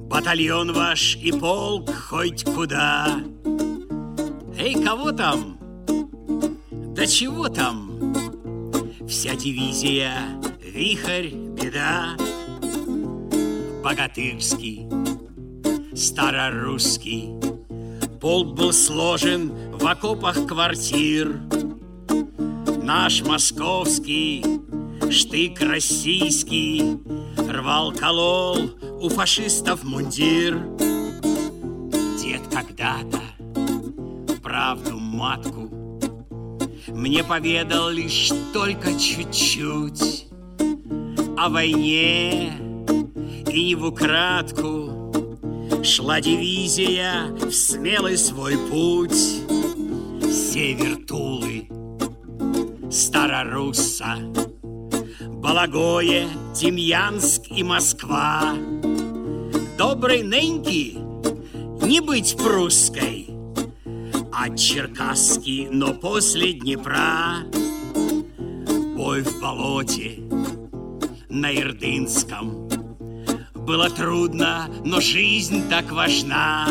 Батальон 0.09 0.73
ваш 0.73 1.17
и 1.17 1.33
полк 1.33 1.91
хоть 1.91 2.45
куда. 2.45 3.21
Эй, 4.59 4.83
кого 4.83 5.12
там? 5.12 5.59
Да 6.95 7.07
чего 7.07 7.50
там? 7.50 8.15
Вся 9.07 9.35
дивизия, 9.35 10.15
вихрь, 10.62 11.29
беда. 11.29 12.17
Богатырский, 13.85 14.88
старорусский. 15.95 17.35
Полк 18.19 18.57
был 18.57 18.73
сложен 18.73 19.53
в 19.76 19.87
окопах 19.87 20.47
квартир. 20.47 21.38
Наш 22.83 23.21
московский 23.21 24.43
Штык 25.11 25.61
российский 25.61 26.99
Рвал, 27.37 27.93
колол 27.93 28.71
у 29.01 29.09
фашистов 29.09 29.85
мундир. 29.85 30.59
Дед 32.21 32.43
когда-то 32.53 33.21
правду 34.43 34.99
матку 34.99 35.71
Мне 36.89 37.23
поведал 37.23 37.91
лишь 37.91 38.33
только 38.53 38.99
чуть-чуть. 38.99 40.27
О 41.39 41.49
войне 41.49 42.53
и 43.49 43.65
не 43.65 43.75
в 43.75 43.85
украдку 43.85 45.13
Шла 45.85 46.21
дивизия 46.21 47.27
в 47.41 47.53
смелый 47.53 48.19
свой 48.19 48.59
путь. 48.59 49.43
Север 50.33 50.97
Тулы, 51.07 51.69
Старорусса 52.91 54.17
Балагое, 55.47 56.29
Демьянск 56.57 57.43
и 57.53 57.62
Москва. 57.62 58.57
Доброй 59.79 60.25
ныньки 60.25 60.99
не 61.87 62.00
быть 62.00 62.37
прусской, 62.37 63.29
а 64.33 64.50
черкасский, 64.57 65.69
но 65.71 65.95
после 65.95 66.53
Днепра. 66.53 67.45
Бой 68.97 69.23
в 69.23 69.41
болоте 69.41 70.19
на 71.29 71.55
Ирдынском. 71.55 72.69
Было 73.55 73.88
трудно, 73.88 74.69
но 74.85 75.00
жизнь 75.00 75.69
так 75.71 75.93
важна. 75.93 76.67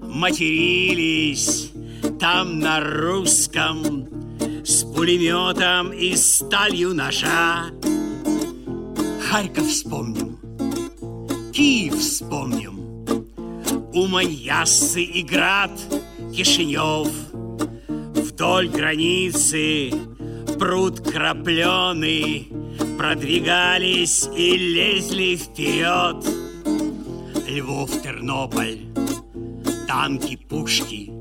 Матерились 0.00 1.72
там 2.20 2.60
на 2.60 2.78
русском 2.78 4.01
с 4.64 4.84
пулеметом 4.84 5.92
и 5.92 6.14
сталью 6.16 6.94
ножа. 6.94 7.70
Харьков 9.28 9.66
вспомним, 9.66 10.38
Киев 11.52 11.96
вспомним, 11.96 13.06
Умань, 13.94 14.32
Яссы 14.32 15.02
и 15.02 15.22
Град, 15.22 15.72
Кишинев. 16.34 17.08
Вдоль 18.14 18.68
границы 18.68 19.92
пруд 20.58 21.00
крапленый 21.00 22.48
Продвигались 22.96 24.28
и 24.34 24.56
лезли 24.56 25.36
вперед 25.36 26.24
Львов, 27.48 27.90
Тернополь, 28.02 28.80
танки, 29.86 30.36
пушки 30.36 31.11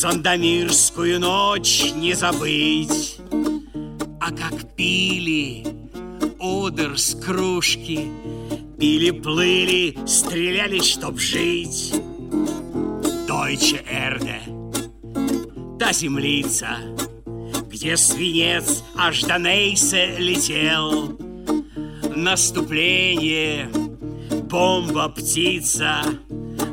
Сандомирскую 0.00 1.20
ночь 1.20 1.92
не 1.94 2.14
забыть. 2.14 3.18
А 4.18 4.30
как 4.30 4.74
пили 4.74 5.62
одер 6.38 6.98
с 6.98 7.14
кружки 7.14 8.08
Пили, 8.78 9.10
плыли, 9.10 9.98
стреляли, 10.06 10.80
чтоб 10.80 11.18
жить. 11.18 11.92
Дойче 13.28 13.84
Эрде, 13.86 14.40
та 15.78 15.92
землица 15.92 16.78
Где 17.70 17.98
свинец 17.98 18.82
аж 18.96 19.20
до 19.24 19.38
Нейсе 19.38 20.16
летел. 20.16 21.18
Наступление, 22.16 23.70
бомба-птица 24.48 26.04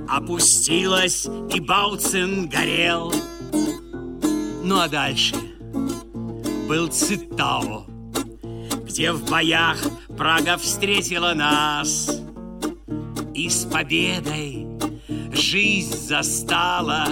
Опустилась, 0.07 1.27
и 1.53 1.59
Бауцин 1.59 2.47
горел. 2.47 3.13
Ну 4.63 4.79
а 4.79 4.87
дальше? 4.87 5.35
Был 6.67 6.87
Цитао 6.87 7.85
Где 8.83 9.11
в 9.11 9.29
боях 9.29 9.77
Прага 10.17 10.57
встретила 10.57 11.33
нас. 11.33 12.21
И 13.33 13.49
с 13.49 13.65
победой 13.65 14.67
жизнь 15.31 15.95
застала. 15.95 17.07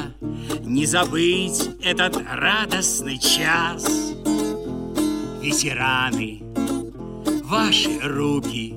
Не 0.61 0.85
забыть 0.85 1.69
этот 1.81 2.17
радостный 2.31 3.19
час. 3.19 3.85
Ветераны, 5.41 6.41
ваши 7.43 7.99
руки 8.01 8.74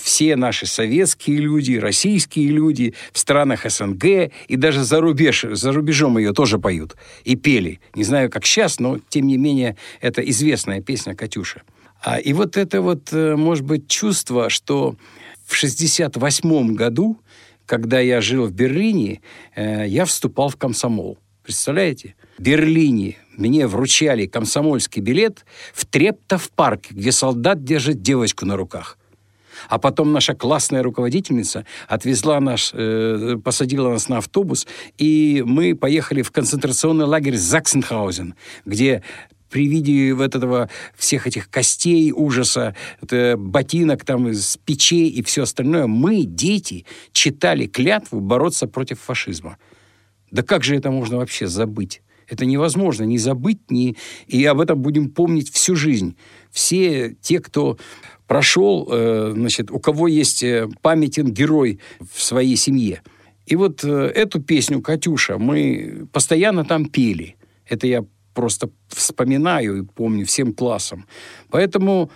все 0.03 0.35
наши 0.35 0.67
советские 0.67 1.37
люди, 1.37 1.73
российские 1.73 2.49
люди 2.49 2.93
в 3.11 3.17
странах 3.17 3.65
СНГ 3.67 4.31
и 4.47 4.55
даже 4.57 4.83
за, 4.83 5.01
рубеж, 5.01 5.43
за 5.49 5.71
рубежом 5.71 6.19
ее 6.19 6.33
тоже 6.33 6.59
поют 6.59 6.95
и 7.23 7.35
пели. 7.35 7.79
Не 7.95 8.03
знаю, 8.03 8.29
как 8.29 8.45
сейчас, 8.45 8.79
но 8.79 8.99
тем 9.09 9.25
не 9.25 9.37
менее 9.37 9.75
это 10.01 10.21
известная 10.21 10.81
песня 10.81 11.15
«Катюша». 11.15 11.63
А, 12.01 12.19
и 12.19 12.33
вот 12.33 12.57
это 12.57 12.81
вот, 12.81 13.11
э, 13.13 13.35
может 13.35 13.65
быть, 13.65 13.87
чувство, 13.87 14.49
что 14.49 14.95
в 15.45 15.55
68 15.55 16.75
году, 16.75 17.19
когда 17.65 17.99
я 17.99 18.21
жил 18.21 18.45
в 18.45 18.51
Берлине, 18.51 19.21
э, 19.55 19.87
я 19.87 20.05
вступал 20.05 20.49
в 20.49 20.57
комсомол. 20.57 21.17
Представляете? 21.43 22.15
В 22.37 22.41
Берлине 22.41 23.17
мне 23.37 23.67
вручали 23.67 24.25
комсомольский 24.25 25.01
билет 25.01 25.45
в 25.73 25.85
Трептов 25.85 26.49
парке, 26.51 26.93
где 26.93 27.11
солдат 27.11 27.63
держит 27.63 28.01
девочку 28.01 28.45
на 28.45 28.55
руках. 28.55 28.97
А 29.69 29.77
потом 29.79 30.11
наша 30.11 30.33
классная 30.35 30.83
руководительница 30.83 31.65
отвезла 31.87 32.39
нас, 32.39 32.71
э, 32.73 33.37
посадила 33.43 33.89
нас 33.89 34.09
на 34.09 34.17
автобус, 34.17 34.67
и 34.97 35.43
мы 35.45 35.75
поехали 35.75 36.21
в 36.21 36.31
концентрационный 36.31 37.05
лагерь 37.05 37.37
Заксенхаузен, 37.37 38.35
где 38.65 39.03
при 39.49 39.67
виде 39.67 40.13
вот 40.13 40.35
этого 40.35 40.69
всех 40.97 41.27
этих 41.27 41.49
костей 41.49 42.11
ужаса, 42.11 42.75
ботинок 43.01 44.03
там 44.03 44.27
из 44.29 44.57
печей 44.57 45.09
и 45.09 45.21
все 45.23 45.43
остальное, 45.43 45.87
мы, 45.87 46.23
дети, 46.23 46.85
читали 47.11 47.67
клятву 47.67 48.19
бороться 48.19 48.67
против 48.67 48.99
фашизма. 48.99 49.57
Да 50.31 50.43
как 50.43 50.63
же 50.63 50.75
это 50.75 50.91
можно 50.91 51.17
вообще 51.17 51.47
забыть? 51.47 52.01
Это 52.27 52.45
невозможно 52.45 53.03
ни 53.03 53.17
забыть, 53.17 53.69
ни... 53.69 53.95
и 54.27 54.43
об 54.45 54.59
этом 54.59 54.81
будем 54.81 55.09
помнить 55.09 55.51
всю 55.51 55.75
жизнь. 55.75 56.17
Все 56.51 57.15
те, 57.21 57.39
кто 57.39 57.77
прошел, 58.27 58.87
э, 58.91 59.31
значит, 59.35 59.69
у 59.71 59.79
кого 59.79 60.07
есть 60.07 60.41
э, 60.43 60.67
памятен 60.81 61.31
герой 61.31 61.79
в 62.11 62.21
своей 62.21 62.55
семье. 62.55 63.01
И 63.45 63.55
вот 63.55 63.83
э, 63.83 63.87
эту 63.87 64.41
песню 64.41 64.81
«Катюша» 64.81 65.37
мы 65.37 66.07
постоянно 66.11 66.65
там 66.65 66.87
пели. 66.87 67.35
Это 67.67 67.85
я 67.85 68.03
просто 68.35 68.69
вспоминаю 68.89 69.77
и 69.77 69.85
помню 69.85 70.25
всем 70.25 70.53
классом. 70.53 71.07
Поэтому 71.49 72.11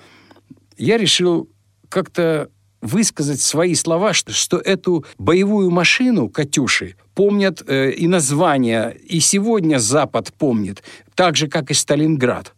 я 0.78 0.98
решил 0.98 1.50
как-то 1.90 2.50
высказать 2.82 3.42
свои 3.42 3.74
слова, 3.76 4.14
что, 4.14 4.32
что 4.32 4.58
эту 4.58 5.06
боевую 5.18 5.72
машину 5.72 6.30
«Катюши» 6.30 6.96
помнят 7.14 7.64
э, 7.68 7.92
и 7.92 8.08
название, 8.08 8.96
и 8.96 9.20
сегодня 9.20 9.80
Запад 9.80 10.34
помнит, 10.34 10.84
так 11.16 11.36
же, 11.36 11.48
как 11.48 11.72
и 11.72 11.74
Сталинград 11.74 12.54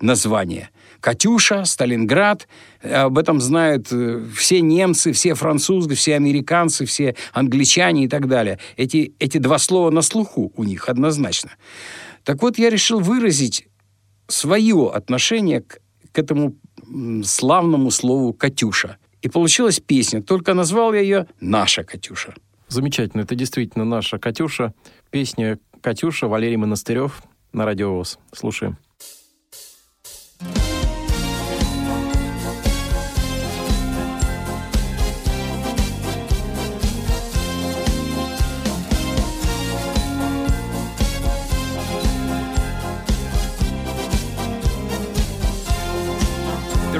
название. 0.00 0.70
«Катюша», 1.00 1.64
«Сталинград», 1.64 2.48
об 2.82 3.18
этом 3.18 3.40
знают 3.40 3.88
э, 3.90 4.24
все 4.34 4.60
немцы, 4.60 5.12
все 5.12 5.34
французы, 5.34 5.94
все 5.94 6.14
американцы, 6.14 6.84
все 6.84 7.14
англичане 7.32 8.04
и 8.04 8.08
так 8.08 8.28
далее. 8.28 8.58
Эти, 8.76 9.14
эти 9.18 9.38
два 9.38 9.58
слова 9.58 9.90
на 9.90 10.02
слуху 10.02 10.52
у 10.56 10.64
них 10.64 10.88
однозначно. 10.88 11.50
Так 12.26 12.42
вот, 12.42 12.58
я 12.58 12.70
решил 12.70 12.98
выразить 12.98 13.68
свое 14.26 14.90
отношение 14.90 15.60
к, 15.60 15.78
к 16.10 16.18
этому 16.18 16.56
славному 17.22 17.92
слову 17.92 18.32
«Катюша». 18.32 18.98
И 19.22 19.28
получилась 19.28 19.78
песня, 19.78 20.20
только 20.20 20.52
назвал 20.52 20.92
я 20.92 21.00
ее 21.00 21.26
«Наша 21.40 21.84
Катюша». 21.84 22.34
Замечательно, 22.66 23.22
это 23.22 23.36
действительно 23.36 23.84
наша 23.84 24.18
Катюша. 24.18 24.74
Песня 25.10 25.60
«Катюша» 25.80 26.26
Валерий 26.26 26.56
Монастырев 26.56 27.22
на 27.52 27.64
радиовоз. 27.64 28.18
Слушаем. 28.32 28.76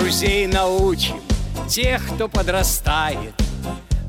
Друзей 0.06 0.46
научим, 0.46 1.20
тех, 1.68 2.00
кто 2.14 2.28
подрастает. 2.28 3.34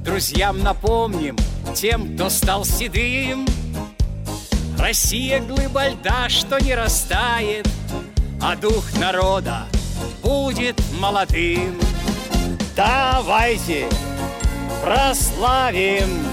Друзьям 0.04 0.62
напомним, 0.62 1.36
тем, 1.74 2.14
кто 2.14 2.30
стал 2.30 2.66
седым. 2.66 3.48
Россия 4.78 5.40
глыба 5.40 5.88
льда, 5.88 6.30
что 6.30 6.60
не 6.60 6.76
растает 6.76 7.68
А 8.40 8.56
дух 8.56 8.86
народа 9.00 9.66
будет 10.22 10.80
молодым. 11.00 11.80
Давайте 12.76 13.90
прославим 14.84 16.28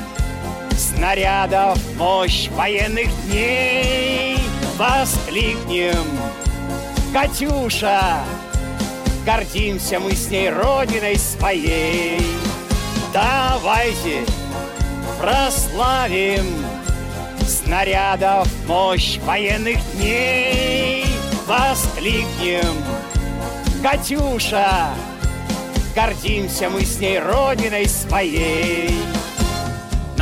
снарядов 0.76 1.78
мощь 1.96 2.50
военных 2.50 3.08
дней. 3.24 4.36
Воскликнем. 4.76 6.04
Катюша, 7.14 8.22
гордимся 9.24 9.98
мы 10.00 10.12
с 10.12 10.28
ней 10.28 10.50
родиной 10.50 11.18
своей 11.18 12.20
Давайте 13.12 14.24
прославим 15.20 16.46
снарядов 17.46 18.48
мощь 18.66 19.18
военных 19.24 19.78
дней 19.94 21.04
Воскликнем 21.46 22.74
Катюша, 23.82 24.94
гордимся 25.94 26.70
мы 26.70 26.84
с 26.84 26.98
ней 26.98 27.18
родиной 27.18 27.86
своей 27.86 28.90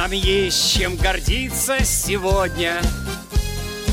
нам 0.03 0.11
есть 0.11 0.75
чем 0.75 0.97
гордиться 0.97 1.85
сегодня. 1.85 2.83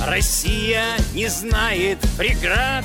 Россия 0.08 0.84
не 1.14 1.28
знает 1.28 2.00
преград. 2.18 2.84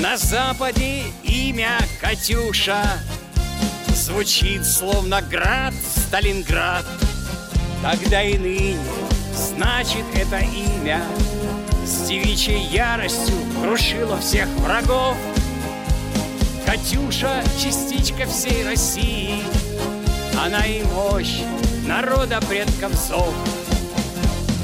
На 0.00 0.16
западе 0.16 1.02
имя 1.24 1.78
Катюша 2.00 2.82
Звучит 3.94 4.64
словно 4.64 5.20
град 5.22 5.74
Сталинград. 5.96 6.84
Тогда 7.82 8.22
и 8.22 8.38
ныне 8.38 8.78
значит 9.34 10.04
это 10.14 10.38
имя 10.38 11.02
С 11.84 12.06
девичьей 12.06 12.62
яростью 12.68 13.34
крушила 13.60 14.18
всех 14.18 14.48
врагов 14.60 15.16
Катюша— 16.64 17.42
частичка 17.62 18.26
всей 18.26 18.64
России— 18.64 19.42
она 20.40 20.64
и 20.66 20.84
мощь 20.84 21.40
народа 21.84 22.40
предков 22.48 22.92
зов. 22.94 23.34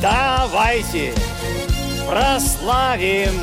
Давайте 0.01 1.12
прославим 2.09 3.35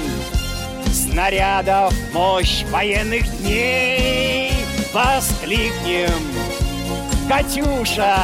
снарядов 0.94 1.94
мощь 2.14 2.64
военных 2.70 3.26
дней. 3.40 4.52
Воскликнем, 4.94 6.12
Катюша, 7.28 8.18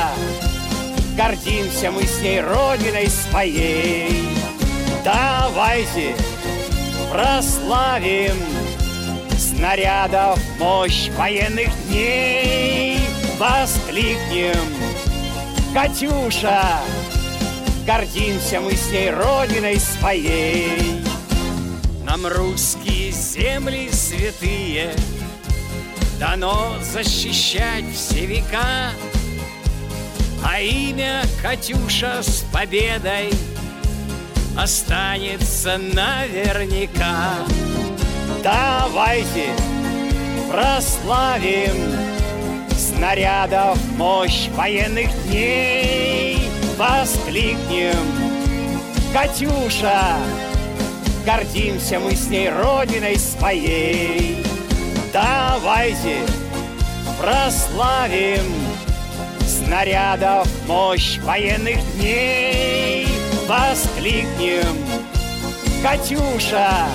гордимся 1.15 1.91
мы 1.91 2.03
с 2.03 2.21
ней 2.21 2.41
родиной 2.41 3.08
своей. 3.08 4.30
Давайте 5.03 6.15
прославим 7.12 8.38
снарядов 9.38 10.39
мощь 10.60 11.10
военных 11.17 11.69
дней 11.88 12.97
воскликнем 13.38 14.58
Катюша, 15.73 16.82
гордимся 17.86 18.60
мы 18.60 18.73
с 18.73 18.89
ней 18.89 19.12
родиной 19.12 19.80
своей 19.80 21.07
Нам 22.08 22.26
русские 22.26 23.12
земли 23.12 23.89
святые 23.91 24.96
Дано 26.17 26.78
защищать 26.82 27.84
все 27.93 28.26
века. 28.26 28.91
А 30.41 30.62
имя 30.62 31.24
Катюша 31.41 32.24
с 32.24 32.46
победой 32.54 33.30
Останется 34.58 35.78
наверняка. 35.78 37.34
Давайте 38.41 39.50
прославим 40.50 41.76
снарядов 42.72 43.78
мощь 43.98 44.48
военных 44.56 45.10
дней. 45.26 46.39
Воскликнем. 46.78 47.98
Катюша, 49.12 50.17
гордимся 51.27 51.99
мы 51.99 52.15
с 52.15 52.29
ней 52.29 52.49
родиной 52.49 53.19
своей. 53.19 54.45
Давайте 55.11 56.21
прославим 57.19 58.45
снарядов 59.45 60.47
мощь 60.67 61.17
военных 61.19 61.79
дней. 61.97 63.09
Воскликнем 63.45 64.77
Катюша, 65.83 66.87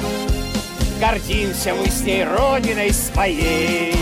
гордимся 0.99 1.75
мы 1.75 1.89
с 1.89 2.01
ней 2.01 2.25
родиной 2.25 2.91
своей 2.91 3.95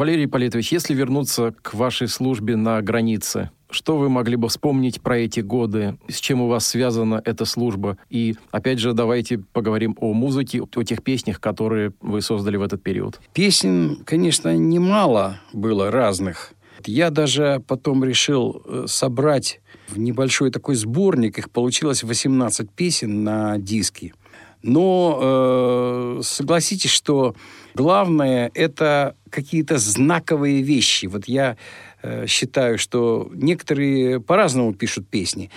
Валерий 0.00 0.26
Политович, 0.26 0.72
если 0.72 0.94
вернуться 0.94 1.52
к 1.60 1.74
вашей 1.74 2.08
службе 2.08 2.56
на 2.56 2.80
границе, 2.80 3.50
что 3.68 3.98
вы 3.98 4.08
могли 4.08 4.36
бы 4.36 4.48
вспомнить 4.48 5.02
про 5.02 5.18
эти 5.18 5.40
годы? 5.40 5.98
С 6.08 6.20
чем 6.20 6.40
у 6.40 6.48
вас 6.48 6.66
связана 6.66 7.20
эта 7.22 7.44
служба? 7.44 7.98
И, 8.08 8.34
опять 8.50 8.78
же, 8.78 8.94
давайте 8.94 9.40
поговорим 9.52 9.94
о 10.00 10.14
музыке, 10.14 10.62
о 10.62 10.84
тех 10.84 11.02
песнях, 11.02 11.38
которые 11.38 11.92
вы 12.00 12.22
создали 12.22 12.56
в 12.56 12.62
этот 12.62 12.82
период. 12.82 13.20
Песен, 13.34 13.98
конечно, 14.06 14.56
немало 14.56 15.38
было 15.52 15.90
разных. 15.90 16.54
Я 16.86 17.10
даже 17.10 17.62
потом 17.68 18.02
решил 18.02 18.62
э, 18.64 18.84
собрать 18.86 19.60
в 19.88 19.98
небольшой 19.98 20.50
такой 20.50 20.76
сборник. 20.76 21.38
Их 21.38 21.50
получилось 21.50 22.04
18 22.04 22.70
песен 22.70 23.22
на 23.22 23.58
диске. 23.58 24.14
Но 24.62 25.18
э, 25.20 26.20
согласитесь, 26.22 26.90
что 26.90 27.34
главное 27.74 28.50
это 28.54 29.16
какие-то 29.30 29.78
знаковые 29.78 30.62
вещи. 30.62 31.06
Вот 31.06 31.26
я 31.26 31.56
э, 32.02 32.26
считаю, 32.26 32.78
что 32.78 33.30
некоторые 33.34 34.20
по-разному 34.20 34.74
пишут 34.74 35.08
песни. 35.08 35.50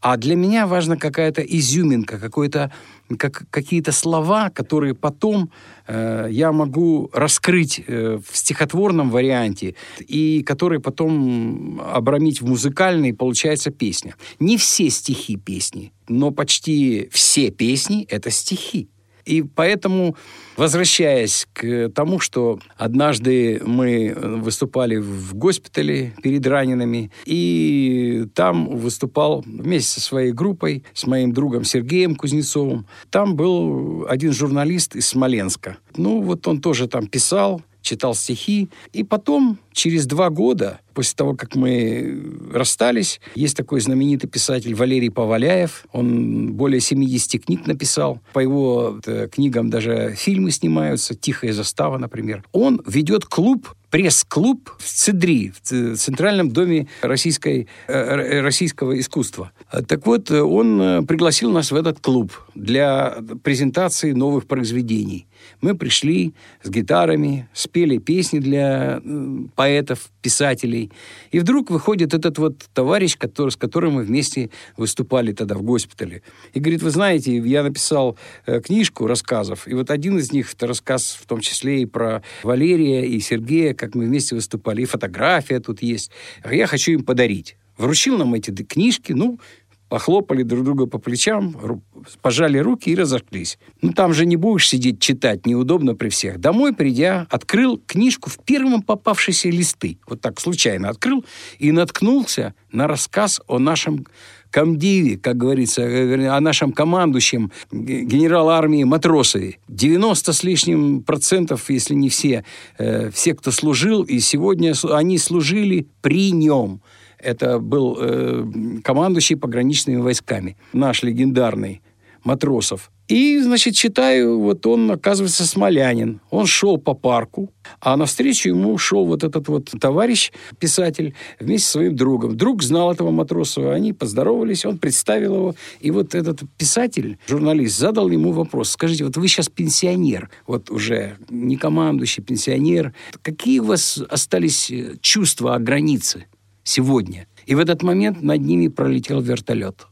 А 0.00 0.16
для 0.16 0.36
меня 0.36 0.66
важна 0.66 0.96
какая-то 0.96 1.42
изюминка, 1.42 2.18
какой-то, 2.18 2.70
как, 3.18 3.46
какие-то 3.50 3.90
слова, 3.90 4.48
которые 4.50 4.94
потом 4.94 5.50
э, 5.88 6.28
я 6.30 6.52
могу 6.52 7.10
раскрыть 7.12 7.82
э, 7.84 8.18
в 8.24 8.36
стихотворном 8.36 9.10
варианте 9.10 9.74
и 9.98 10.44
которые 10.44 10.80
потом 10.80 11.80
обрамить 11.80 12.40
в 12.40 12.46
музыкальной, 12.46 13.12
получается 13.12 13.72
песня. 13.72 14.14
Не 14.38 14.56
все 14.56 14.88
стихи 14.88 15.36
песни, 15.36 15.92
но 16.06 16.30
почти 16.30 17.08
все 17.10 17.50
песни— 17.50 18.04
это 18.08 18.30
стихи. 18.30 18.88
И 19.28 19.42
поэтому, 19.42 20.16
возвращаясь 20.56 21.46
к 21.52 21.90
тому, 21.90 22.18
что 22.18 22.58
однажды 22.78 23.60
мы 23.62 24.14
выступали 24.16 24.96
в 24.96 25.34
госпитале 25.34 26.14
перед 26.22 26.46
ранеными, 26.46 27.10
и 27.26 28.24
там 28.34 28.74
выступал 28.74 29.44
вместе 29.46 29.90
со 29.90 30.00
своей 30.00 30.32
группой, 30.32 30.82
с 30.94 31.06
моим 31.06 31.32
другом 31.32 31.64
Сергеем 31.64 32.16
Кузнецовым. 32.16 32.86
Там 33.10 33.36
был 33.36 34.06
один 34.08 34.32
журналист 34.32 34.96
из 34.96 35.06
Смоленска. 35.08 35.76
Ну, 35.96 36.22
вот 36.22 36.48
он 36.48 36.62
тоже 36.62 36.88
там 36.88 37.06
писал, 37.06 37.60
читал 37.82 38.14
стихи. 38.14 38.68
И 38.92 39.04
потом, 39.04 39.58
через 39.72 40.06
два 40.06 40.30
года, 40.30 40.80
после 40.94 41.14
того, 41.16 41.34
как 41.34 41.54
мы 41.54 42.20
расстались, 42.52 43.20
есть 43.34 43.56
такой 43.56 43.80
знаменитый 43.80 44.28
писатель 44.28 44.74
Валерий 44.74 45.10
Поваляев. 45.10 45.86
Он 45.92 46.52
более 46.54 46.80
70 46.80 47.44
книг 47.44 47.66
написал. 47.66 48.20
По 48.32 48.40
его 48.40 48.98
э, 49.06 49.28
книгам 49.32 49.70
даже 49.70 50.14
фильмы 50.16 50.50
снимаются. 50.50 51.14
«Тихая 51.14 51.52
застава», 51.52 51.98
например. 51.98 52.44
Он 52.52 52.82
ведет 52.86 53.24
клуб 53.24 53.74
пресс-клуб 53.90 54.70
в 54.78 54.84
ЦИДРИ, 54.84 55.52
в 55.62 55.96
Центральном 55.96 56.50
доме 56.50 56.88
российской, 57.00 57.68
э, 57.86 58.40
российского 58.40 58.98
искусства. 58.98 59.52
Так 59.86 60.04
вот, 60.04 60.30
он 60.30 61.06
пригласил 61.06 61.50
нас 61.50 61.70
в 61.70 61.74
этот 61.74 62.00
клуб 62.00 62.32
для 62.54 63.16
презентации 63.42 64.12
новых 64.12 64.46
произведений. 64.46 65.26
Мы 65.60 65.76
пришли 65.76 66.34
с 66.62 66.70
гитарами, 66.70 67.48
спели 67.52 67.98
песни 67.98 68.38
для 68.38 69.00
э, 69.04 69.38
поэтов, 69.54 70.10
писателей. 70.22 70.90
И 71.30 71.38
вдруг 71.38 71.70
выходит 71.70 72.14
этот 72.14 72.38
вот 72.38 72.66
товарищ, 72.74 73.16
который, 73.16 73.50
с 73.50 73.56
которым 73.56 73.94
мы 73.94 74.02
вместе 74.02 74.50
выступали 74.76 75.32
тогда 75.32 75.54
в 75.54 75.62
госпитале. 75.62 76.22
И 76.54 76.60
говорит, 76.60 76.82
вы 76.82 76.90
знаете, 76.90 77.36
я 77.36 77.62
написал 77.62 78.16
э, 78.46 78.60
книжку 78.60 79.06
рассказов, 79.06 79.66
и 79.66 79.74
вот 79.74 79.90
один 79.90 80.18
из 80.18 80.32
них, 80.32 80.52
это 80.52 80.66
рассказ 80.66 81.18
в 81.20 81.26
том 81.26 81.40
числе 81.40 81.82
и 81.82 81.86
про 81.86 82.22
Валерия 82.42 83.06
и 83.06 83.20
Сергея, 83.20 83.74
как 83.74 83.94
мы 83.94 84.06
вместе 84.06 84.34
выступали, 84.34 84.82
и 84.82 84.84
фотография 84.84 85.60
тут 85.60 85.82
есть. 85.82 86.10
Я 86.50 86.66
хочу 86.66 86.92
им 86.92 87.04
подарить. 87.04 87.56
Вручил 87.78 88.18
нам 88.18 88.34
эти 88.34 88.50
книжки, 88.50 89.12
ну, 89.12 89.38
похлопали 89.88 90.42
друг 90.42 90.64
друга 90.64 90.86
по 90.86 90.98
плечам, 90.98 91.82
пожали 92.20 92.58
руки 92.58 92.90
и 92.90 92.94
разошлись. 92.94 93.58
Ну, 93.80 93.92
там 93.92 94.12
же 94.12 94.26
не 94.26 94.36
будешь 94.36 94.68
сидеть 94.68 95.00
читать, 95.00 95.46
неудобно 95.46 95.94
при 95.94 96.08
всех. 96.08 96.38
Домой 96.38 96.74
придя, 96.74 97.26
открыл 97.30 97.80
книжку 97.86 98.30
в 98.30 98.38
первом 98.38 98.82
попавшейся 98.82 99.48
листы. 99.48 99.98
Вот 100.06 100.20
так 100.20 100.40
случайно 100.40 100.88
открыл 100.88 101.24
и 101.58 101.72
наткнулся 101.72 102.54
на 102.70 102.86
рассказ 102.86 103.40
о 103.46 103.58
нашем 103.58 104.06
комдиве, 104.50 105.18
как 105.18 105.36
говорится, 105.36 105.82
э, 105.82 106.28
о 106.28 106.40
нашем 106.40 106.72
командующем 106.72 107.52
генерал 107.70 108.48
армии 108.50 108.84
Матросове. 108.84 109.58
90 109.68 110.32
с 110.32 110.42
лишним 110.42 111.02
процентов, 111.02 111.70
если 111.70 111.94
не 111.94 112.08
все, 112.08 112.44
э, 112.78 113.10
все, 113.10 113.34
кто 113.34 113.50
служил, 113.50 114.02
и 114.02 114.20
сегодня 114.20 114.74
они 114.90 115.18
служили 115.18 115.88
при 116.00 116.30
нем. 116.32 116.80
Это 117.18 117.58
был 117.58 117.96
э, 118.00 118.44
командующий 118.84 119.36
пограничными 119.36 120.00
войсками, 120.00 120.56
наш 120.72 121.02
легендарный 121.02 121.82
Матросов. 122.24 122.90
И, 123.08 123.40
значит, 123.40 123.74
читаю, 123.74 124.38
вот 124.38 124.66
он, 124.66 124.90
оказывается, 124.90 125.46
смолянин. 125.46 126.20
Он 126.30 126.44
шел 126.44 126.76
по 126.76 126.92
парку, 126.92 127.50
а 127.80 127.96
навстречу 127.96 128.50
ему 128.50 128.76
шел 128.76 129.06
вот 129.06 129.24
этот 129.24 129.48
вот 129.48 129.70
товарищ, 129.80 130.30
писатель, 130.58 131.14
вместе 131.40 131.66
со 131.66 131.72
своим 131.72 131.96
другом. 131.96 132.36
Друг 132.36 132.62
знал 132.62 132.92
этого 132.92 133.10
Матросова, 133.10 133.72
они 133.72 133.94
поздоровались, 133.94 134.66
он 134.66 134.76
представил 134.76 135.36
его. 135.36 135.54
И 135.80 135.90
вот 135.90 136.14
этот 136.14 136.40
писатель, 136.58 137.16
журналист, 137.26 137.78
задал 137.78 138.10
ему 138.10 138.32
вопрос. 138.32 138.70
Скажите, 138.70 139.04
вот 139.04 139.16
вы 139.16 139.26
сейчас 139.26 139.48
пенсионер, 139.48 140.28
вот 140.46 140.70
уже 140.70 141.16
не 141.30 141.56
командующий, 141.56 142.22
пенсионер. 142.22 142.92
Какие 143.22 143.60
у 143.60 143.64
вас 143.64 144.02
остались 144.10 144.70
э, 144.70 144.96
чувства 145.00 145.54
о 145.54 145.58
границе? 145.58 146.26
Сегодня. 146.68 147.26
И 147.46 147.54
в 147.54 147.58
этот 147.58 147.82
момент 147.82 148.22
над 148.22 148.40
ними 148.40 148.68
пролетел 148.68 149.20
вертолет. 149.20 149.86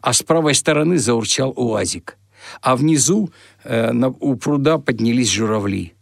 А 0.00 0.12
с 0.12 0.22
правой 0.22 0.54
стороны 0.54 0.98
заурчал 0.98 1.52
уазик. 1.56 2.16
А 2.62 2.76
внизу 2.76 3.30
э, 3.64 3.92
на, 3.92 4.08
у 4.08 4.36
пруда 4.36 4.78
поднялись 4.78 5.30
журавли. 5.30 5.92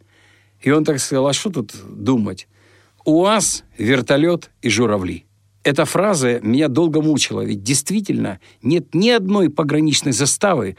И 0.60 0.70
он 0.70 0.84
так 0.84 1.00
сказал, 1.00 1.26
а 1.26 1.32
что 1.32 1.50
тут 1.50 1.74
думать? 1.88 2.46
УАЗ, 3.04 3.64
вертолет 3.78 4.50
и 4.62 4.68
журавли. 4.68 5.24
Эта 5.64 5.84
фраза 5.84 6.40
меня 6.40 6.68
долго 6.68 7.02
мучила, 7.02 7.40
ведь 7.40 7.62
действительно 7.62 8.38
нет 8.62 8.94
ни 8.94 9.08
одной 9.08 9.50
пограничной 9.50 10.12
заставы, 10.12 10.76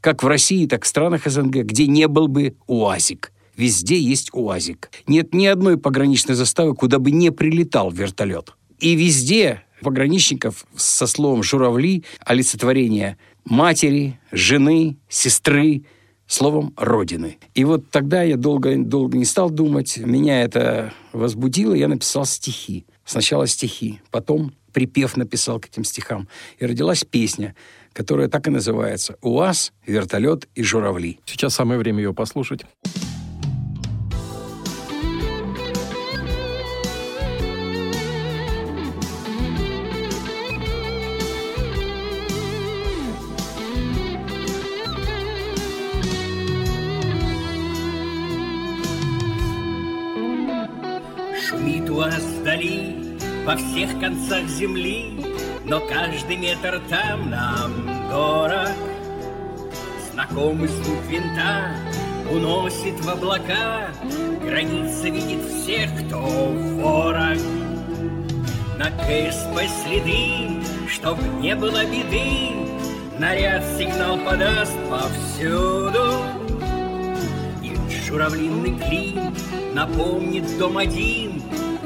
как 0.00 0.22
в 0.22 0.26
России, 0.26 0.66
так 0.66 0.82
и 0.82 0.84
в 0.84 0.88
странах 0.88 1.22
СНГ, 1.26 1.64
где 1.64 1.86
не 1.86 2.08
был 2.08 2.28
бы 2.28 2.56
УАЗик. 2.66 3.32
Везде 3.56 3.98
есть 3.98 4.30
УАЗик. 4.32 4.90
Нет 5.06 5.34
ни 5.34 5.46
одной 5.46 5.76
пограничной 5.76 6.34
заставы, 6.34 6.74
куда 6.74 6.98
бы 6.98 7.10
не 7.10 7.30
прилетал 7.30 7.90
вертолет. 7.90 8.54
И 8.80 8.94
везде 8.94 9.62
пограничников 9.82 10.66
со 10.74 11.06
словом 11.06 11.42
«журавли» 11.42 12.04
олицетворение 12.24 13.18
матери, 13.44 14.18
жены, 14.32 14.96
сестры, 15.08 15.84
словом 16.26 16.72
«родины». 16.76 17.38
И 17.54 17.64
вот 17.64 17.90
тогда 17.90 18.22
я 18.22 18.36
долго, 18.36 18.76
долго 18.76 19.16
не 19.16 19.24
стал 19.24 19.50
думать, 19.50 19.98
меня 19.98 20.42
это 20.42 20.92
возбудило, 21.12 21.74
я 21.74 21.88
написал 21.88 22.24
стихи. 22.24 22.86
Сначала 23.04 23.46
стихи, 23.46 24.00
потом 24.10 24.52
припев 24.72 25.16
написал 25.16 25.60
к 25.60 25.66
этим 25.66 25.84
стихам. 25.84 26.28
И 26.58 26.66
родилась 26.66 27.04
песня, 27.04 27.54
которая 27.92 28.28
так 28.28 28.46
и 28.46 28.50
называется 28.50 29.16
«УАЗ, 29.20 29.72
вертолет 29.84 30.48
и 30.54 30.62
журавли». 30.62 31.18
Сейчас 31.26 31.54
самое 31.54 31.80
время 31.80 31.98
ее 31.98 32.14
послушать. 32.14 32.62
Во 53.50 53.56
всех 53.56 53.98
концах 53.98 54.46
земли, 54.46 55.18
но 55.64 55.80
каждый 55.80 56.36
метр 56.36 56.80
там 56.88 57.30
нам 57.30 57.86
дорог. 58.08 58.76
Знакомый 60.12 60.68
звук 60.68 61.04
винта 61.08 61.74
уносит 62.30 63.00
в 63.00 63.08
облака, 63.08 63.88
Граница 64.42 65.08
видит 65.08 65.44
всех, 65.44 65.90
кто 66.06 66.20
ворог. 66.20 67.38
На 68.78 68.90
КСП 68.90 69.58
следы, 69.82 70.62
чтоб 70.88 71.18
не 71.40 71.54
было 71.56 71.84
беды, 71.84 72.70
Наряд 73.18 73.64
сигнал 73.76 74.16
подаст 74.18 74.76
повсюду. 74.88 76.22
И 77.62 77.74
журавлиный 78.06 78.78
клин 78.78 79.34
напомнит 79.74 80.58
дом 80.58 80.78
один, 80.78 81.29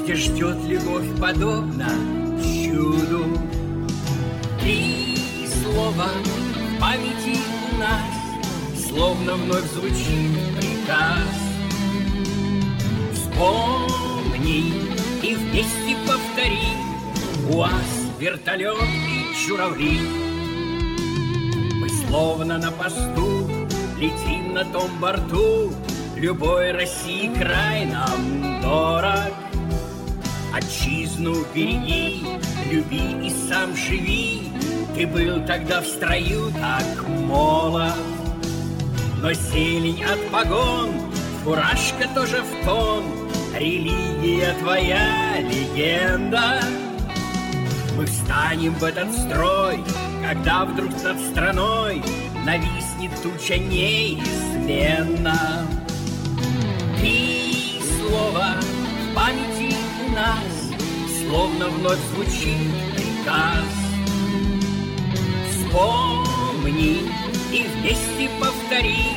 где 0.05 0.17
ждет 0.17 0.59
любовь 0.65 1.19
подобно 1.19 1.89
чуду. 2.37 3.25
Три 4.61 5.17
слова 5.63 6.11
в 6.13 6.79
памяти 6.81 7.39
у 7.73 7.79
нас, 7.79 8.87
словно 8.87 9.35
вновь 9.35 9.65
звучит 9.73 10.31
приказ. 10.59 11.25
Вспомни 13.15 14.75
и 15.23 15.35
вместе 15.37 15.97
повтори 16.07 16.69
УАЗ, 17.51 17.73
вертолет 18.19 18.77
и 18.83 19.47
журавли. 19.47 20.01
Мы 21.81 21.89
словно 21.89 22.59
на 22.59 22.71
посту 22.71 23.49
летим 23.99 24.53
на 24.53 24.67
том 24.67 24.91
борту, 25.01 25.73
Любой 26.17 26.73
России 26.73 27.29
край 27.35 27.87
нам 27.87 28.63
дорог. 28.63 29.44
Отчизну 30.55 31.45
береги, 31.53 32.23
люби 32.71 33.27
и 33.27 33.31
сам 33.49 33.75
живи. 33.75 34.43
Ты 34.95 35.07
был 35.07 35.45
тогда 35.47 35.81
в 35.81 35.87
строю 35.87 36.53
так 36.53 37.09
молод. 37.09 37.95
Но 39.21 39.33
зелень 39.33 40.05
от 40.05 40.21
погон, 40.31 40.93
фуражка 41.43 42.09
тоже 42.15 42.43
в 42.43 42.65
тон, 42.65 43.03
Религия 43.59 44.55
твоя 44.61 45.41
легенда. 45.41 46.61
Мы 47.97 48.07
встанем 48.07 48.75
в 48.75 48.85
этот 48.85 49.11
строй, 49.13 49.83
когда 50.23 50.65
вдруг 50.65 50.91
над 51.03 51.19
страной 51.21 52.01
Нависнет 52.45 53.11
туча 53.23 53.57
неизменно. 53.57 55.35
Словно 61.35 61.69
вновь 61.69 61.99
звучит 62.15 62.57
приказ. 62.95 63.65
Вспомни 65.51 67.11
и 67.53 67.67
вместе 67.75 68.31
повтори 68.39 69.17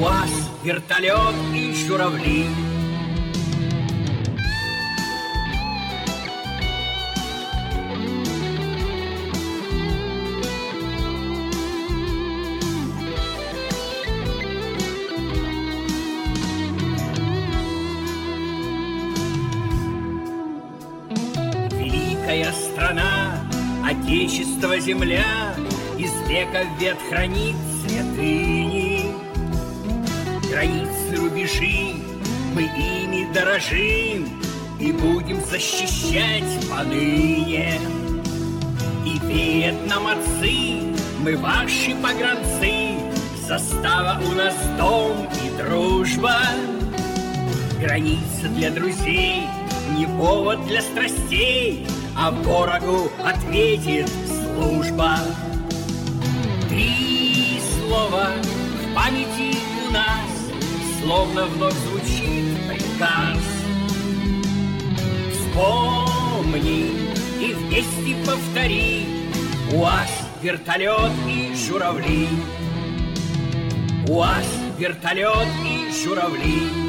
УАЗ, 0.00 0.30
вертолет 0.62 1.34
и 1.52 1.74
журавли. 1.74 2.46
Отечество 24.34 24.76
земля 24.80 25.54
из 25.96 26.10
века 26.28 26.64
в 26.64 26.80
век 26.80 26.96
хранит 27.08 27.54
святыни. 27.86 29.02
Границы, 30.50 31.16
рубежи, 31.16 31.94
мы 32.52 32.62
ими 32.62 33.32
дорожим 33.32 34.28
И 34.80 34.90
будем 34.90 35.40
защищать 35.40 36.68
поныне. 36.68 37.78
И 39.06 39.20
веет 39.24 39.86
нам 39.86 40.08
отцы, 40.08 40.80
мы 41.20 41.36
ваши 41.36 41.94
погранцы, 42.02 42.98
Застава 43.46 44.20
у 44.20 44.32
нас 44.34 44.54
дом 44.76 45.28
и 45.44 45.62
дружба, 45.62 46.40
граница 47.80 48.48
для 48.56 48.72
друзей, 48.72 49.46
не 49.96 50.06
повод 50.06 50.66
для 50.66 50.82
страстей, 50.82 51.86
а 52.16 52.30
ворогу 52.30 53.10
ответит 53.24 54.08
служба. 54.54 55.18
Три 56.68 57.60
слова 57.76 58.28
в 58.82 58.94
памяти 58.94 59.56
у 59.86 59.92
нас, 59.92 60.30
словно 61.00 61.46
вновь 61.46 61.74
звучит 61.74 62.56
приказ. 62.68 63.38
Вспомни 65.32 66.90
и 67.40 67.52
вместе 67.52 68.16
повтори, 68.26 69.06
УАЗ, 69.72 70.10
вертолет 70.42 71.12
и 71.28 71.54
журавли. 71.54 72.28
УАЗ, 74.08 74.46
вертолет 74.78 75.48
и 75.64 76.04
журавли. 76.04 76.83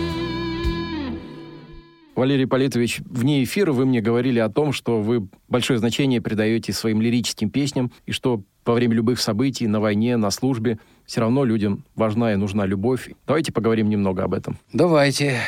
Валерий 2.16 2.48
Политович, 2.48 3.02
вне 3.06 3.44
эфира 3.44 3.74
вы 3.74 3.86
мне 3.86 4.00
говорили 4.00 4.40
о 4.40 4.50
том, 4.50 4.72
что 4.72 5.02
вы 5.02 5.28
большое 5.50 5.80
значение 5.80 6.22
придаете 6.22 6.72
своим 6.72 7.02
лирическим 7.02 7.50
песням, 7.50 7.92
и 8.06 8.14
что 8.14 8.42
во 8.66 8.74
время 8.74 8.96
любых 8.96 9.20
событий, 9.20 9.68
на 9.68 9.80
войне, 9.82 10.16
на 10.16 10.32
службе, 10.32 10.80
все 11.06 11.22
равно 11.22 11.44
людям 11.44 11.84
важна 11.96 12.34
и 12.34 12.36
нужна 12.36 12.66
любовь. 12.66 13.12
Давайте 13.28 13.52
поговорим 13.52 13.90
немного 13.90 14.24
об 14.24 14.34
этом. 14.34 14.58
Давайте. 14.72 15.40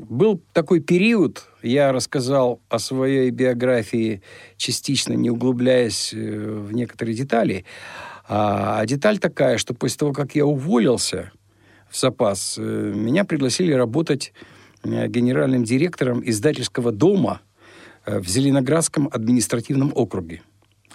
Был 0.00 0.42
такой 0.52 0.80
период, 0.80 1.44
я 1.62 1.92
рассказал 1.92 2.60
о 2.68 2.78
своей 2.78 3.30
биографии, 3.30 4.22
частично 4.56 5.12
не 5.12 5.30
углубляясь 5.30 6.12
э, 6.12 6.16
в 6.66 6.72
некоторые 6.72 7.14
детали. 7.14 7.64
А 8.26 8.84
деталь 8.86 9.18
такая, 9.18 9.58
что 9.58 9.72
после 9.74 9.98
того, 9.98 10.12
как 10.12 10.34
я 10.34 10.46
уволился 10.46 11.30
в 11.88 11.96
запас, 11.96 12.56
э, 12.58 12.92
меня 12.94 13.24
пригласили 13.24 13.72
работать 13.72 14.32
генеральным 14.84 15.64
директором 15.64 16.22
издательского 16.24 16.92
дома 16.92 17.40
э, 18.06 18.18
в 18.20 18.28
Зеленоградском 18.28 19.08
административном 19.10 19.92
округе 19.94 20.42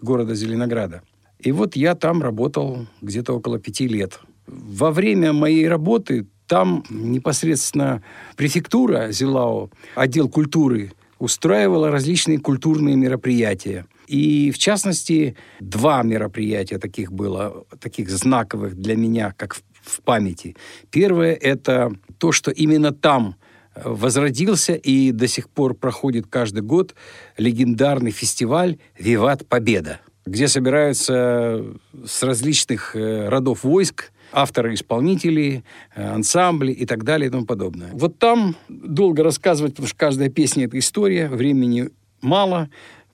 города 0.01 0.35
Зеленограда. 0.35 1.01
И 1.39 1.51
вот 1.51 1.75
я 1.75 1.95
там 1.95 2.21
работал 2.21 2.87
где-то 3.01 3.33
около 3.33 3.59
пяти 3.59 3.87
лет. 3.87 4.19
Во 4.47 4.91
время 4.91 5.33
моей 5.33 5.67
работы 5.67 6.27
там 6.47 6.83
непосредственно 6.89 8.03
префектура 8.35 9.11
Зилао, 9.11 9.69
отдел 9.95 10.27
культуры, 10.29 10.91
устраивала 11.19 11.91
различные 11.91 12.39
культурные 12.39 12.95
мероприятия. 12.95 13.85
И, 14.07 14.51
в 14.51 14.57
частности, 14.57 15.35
два 15.59 16.01
мероприятия 16.03 16.79
таких 16.79 17.11
было, 17.11 17.65
таких 17.79 18.09
знаковых 18.09 18.75
для 18.75 18.95
меня, 18.95 19.33
как 19.37 19.53
в, 19.53 19.61
в 19.81 20.01
памяти. 20.01 20.55
Первое– 20.89 21.33
это 21.41 21.93
то, 22.17 22.31
что 22.31 22.51
именно 22.51 22.91
там– 22.91 23.35
возродился 23.75 24.73
и 24.73 25.11
до 25.11 25.27
сих 25.27 25.49
пор 25.49 25.73
проходит 25.73 26.27
каждый 26.27 26.61
год 26.61 26.95
легендарный 27.37 28.11
фестиваль 28.11 28.77
«Виват 28.97 29.47
Победа», 29.47 29.99
где 30.25 30.47
собираются 30.47 31.65
с 32.05 32.23
различных 32.23 32.95
э, 32.95 33.29
родов 33.29 33.63
войск 33.63 34.11
авторы-исполнители, 34.31 35.63
э, 35.95 36.07
ансамбли 36.07 36.71
и 36.71 36.85
так 36.85 37.03
далее 37.03 37.27
и 37.27 37.31
тому 37.31 37.45
подобное. 37.45 37.89
Вот 37.93 38.19
там 38.19 38.55
долго 38.67 39.23
рассказывать, 39.23 39.73
потому 39.73 39.87
что 39.87 39.97
каждая 39.97 40.29
песня– 40.29 40.65
это 40.67 40.77
история, 40.77 41.27
времени 41.29 41.89
мало, 42.21 42.69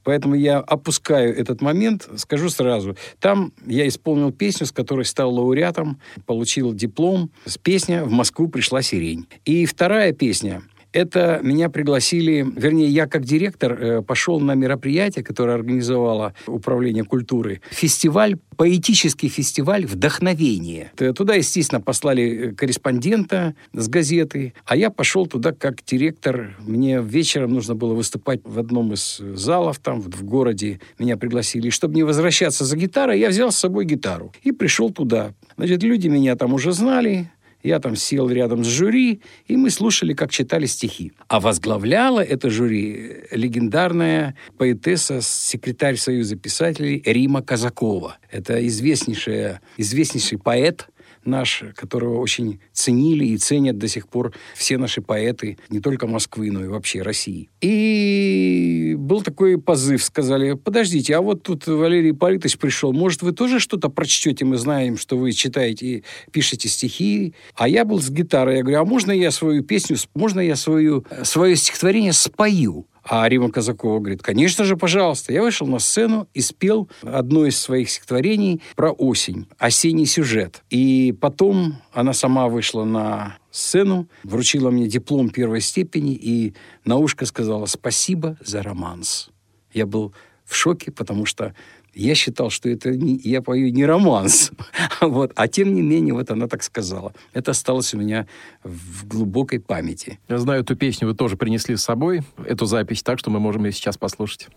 Поэтому 0.06 0.36
я 0.36 0.60
опускаю 0.60 1.36
этот 1.36 1.62
момент, 1.62 2.08
скажу 2.16 2.50
сразу. 2.50 2.96
Там 3.20 3.52
я 3.66 3.88
исполнил 3.88 4.32
песню, 4.32 4.68
с 4.68 4.72
которой 4.72 5.04
стал 5.04 5.34
лауреатом, 5.34 6.00
получил 6.26 6.74
диплом. 6.74 7.32
С 7.46 7.58
песня 7.58 8.06
«В 8.06 8.12
Москву 8.12 8.48
пришла 8.48 8.82
сирень». 8.82 9.28
И 9.44 9.66
вторая 9.66 10.14
песня– 10.14 10.62
это 10.96 11.42
меня 11.44 11.70
пригласили, 11.70 12.48
вернее, 12.56 12.88
я 12.88 13.06
как 13.06 13.26
директор 13.26 13.74
э, 13.74 14.02
пошел 14.02 14.40
на 14.40 14.56
мероприятие, 14.56 15.26
которое 15.26 15.56
организовало 15.56 16.34
Управление 16.48 17.04
культуры. 17.04 17.62
Фестиваль, 17.70 18.38
поэтический 18.56 19.28
фестиваль 19.28 19.86
«Вдохновение». 19.86 20.92
Туда, 20.96 21.36
естественно, 21.36 21.82
послали 21.82 22.24
э, 22.24 22.52
корреспондента 22.54 23.56
с 23.74 23.90
газеты, 23.90 24.54
а 24.66 24.78
я 24.78 24.90
пошел 24.90 25.28
туда 25.28 25.52
как 25.52 25.84
директор. 25.84 26.56
Мне 26.60 27.02
вечером 27.02 27.54
нужно 27.54 27.76
было 27.76 27.94
выступать 27.94 28.40
в 28.46 28.58
одном 28.58 28.94
из 28.94 29.18
залов 29.18 29.80
там 29.80 30.02
в 30.02 30.24
городе. 30.24 30.80
Меня 30.98 31.18
пригласили. 31.18 31.68
И 31.68 31.72
чтобы 31.72 31.96
не 31.96 32.04
возвращаться 32.04 32.64
за 32.64 32.78
гитарой, 32.78 33.20
я 33.20 33.30
взял 33.30 33.52
с 33.52 33.58
собой 33.58 33.84
гитару 33.84 34.32
и 34.44 34.54
пришел 34.54 34.90
туда. 34.92 35.34
Значит, 35.58 35.84
люди 35.84 36.08
меня 36.08 36.38
там 36.38 36.54
уже 36.54 36.72
знали, 36.72 37.32
я 37.66 37.80
там 37.80 37.96
сел 37.96 38.30
рядом 38.30 38.64
с 38.64 38.68
жюри, 38.68 39.22
и 39.48 39.58
мы 39.58 39.70
слушали, 39.70 40.14
как 40.14 40.32
читали 40.32 40.66
стихи. 40.68 41.14
А 41.28 41.40
возглавляла 41.40 42.20
это 42.20 42.50
жюри 42.50 43.24
легендарная 43.32 44.36
поэтесса, 44.58 45.20
секретарь 45.22 45.98
Союза 45.98 46.36
писателей 46.36 47.02
Рима 47.06 47.42
Казакова. 47.42 48.18
Это 48.30 48.66
известнейшая, 48.68 49.62
известнейший 49.78 50.38
поэт– 50.38 50.88
наш, 51.26 51.64
которого 51.76 52.20
очень 52.20 52.60
ценили 52.72 53.26
и 53.26 53.38
ценят 53.38 53.78
до 53.78 53.88
сих 53.88 54.08
пор 54.08 54.34
все 54.56 54.78
наши 54.78 55.02
поэты, 55.02 55.58
не 55.70 55.80
только 55.80 56.08
Москвы, 56.08 56.52
но 56.52 56.64
и 56.64 56.68
вообще 56.68 57.02
России. 57.02 57.50
И 57.62 58.96
был 58.98 59.22
такой 59.22 59.58
позыв, 59.58 60.04
сказали, 60.04 60.54
подождите, 60.54 61.16
а 61.16 61.22
вот 61.22 61.44
тут 61.44 61.68
Валерий 61.68 62.14
Паритович 62.14 62.58
пришел, 62.58 62.94
может, 62.94 63.22
вы 63.22 63.32
тоже 63.32 63.60
что-то 63.60 63.90
прочтете, 63.90 64.46
мы 64.46 64.58
знаем, 64.58 64.98
что 64.98 65.18
вы 65.18 65.32
читаете 65.32 66.04
пишете 66.32 66.68
стихи. 66.68 67.34
А 67.56 67.68
я 67.68 67.86
был 67.86 68.02
с 68.02 68.10
гитарой, 68.10 68.58
я 68.58 68.62
говорю, 68.62 68.80
а 68.80 68.86
можно 68.86 69.12
я 69.12 69.32
свою 69.32 69.64
песню, 69.64 69.98
можно 70.14 70.40
я 70.40 70.56
свою, 70.56 71.06
свое 71.24 71.56
стихотворение 71.56 72.14
спою? 72.14 72.88
А 73.08 73.30
Рима 73.30 73.52
Казакова 73.52 74.00
говорит, 74.00 74.24
конечно 74.24 74.66
же, 74.66 74.76
пожалуйста. 74.76 75.32
Я 75.32 75.44
вышел 75.44 75.68
на 75.68 75.78
сцену 75.78 76.28
и 76.34 76.42
спел 76.42 76.90
одно 77.04 77.46
из 77.46 77.60
своих 77.60 77.92
стихотворений 77.92 78.64
про 78.76 78.92
осень, 78.92 79.48
осенний 79.60 80.08
сюжет. 80.08 80.64
И 80.72 81.16
потом 81.22 81.76
она 81.94 82.14
сама 82.14 82.48
вышла 82.48 82.84
на 82.84 83.38
сцену, 83.52 84.10
вручила 84.24 84.72
мне 84.72 84.88
диплом 84.88 85.30
первой 85.30 85.62
степени 85.62 86.16
и 86.16 86.56
на 86.84 86.98
ушко 86.98 87.28
сказала 87.28 87.68
«Спасибо 87.68 88.38
за 88.42 88.64
романс». 88.64 89.30
Я 89.72 89.86
был 89.86 90.14
в 90.44 90.56
шоке, 90.56 90.92
потому 90.92 91.26
что 91.26 91.54
я 91.96 92.14
считал, 92.14 92.50
что 92.50 92.70
это 92.70 92.92
не, 92.92 93.20
я 93.24 93.42
пою 93.42 93.72
не 93.72 93.86
романс. 93.86 94.52
вот. 95.02 95.32
А 95.36 95.48
тем 95.48 95.74
не 95.74 95.82
менее, 95.82 96.14
вот 96.14 96.30
она 96.30 96.48
так 96.48 96.62
сказала. 96.62 97.14
Это 97.34 97.52
осталось 97.52 97.94
у 97.94 97.98
меня 97.98 98.28
в 98.64 99.08
глубокой 99.08 99.60
памяти. 99.60 100.20
Я 100.28 100.38
знаю, 100.38 100.62
эту 100.62 100.76
песню 100.76 101.08
вы 101.08 101.16
тоже 101.16 101.38
принесли 101.38 101.76
с 101.76 101.84
собой, 101.84 102.24
эту 102.46 102.66
запись, 102.66 103.02
так 103.02 103.18
что 103.20 103.30
мы 103.30 103.40
можем 103.40 103.66
ее 103.66 103.72
сейчас 103.72 103.98
послушать. 103.98 104.50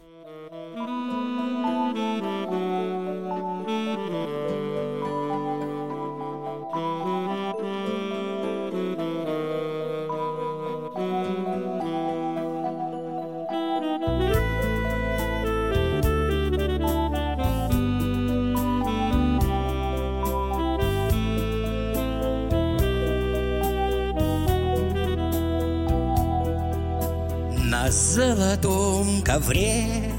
Ковре 29.49 30.13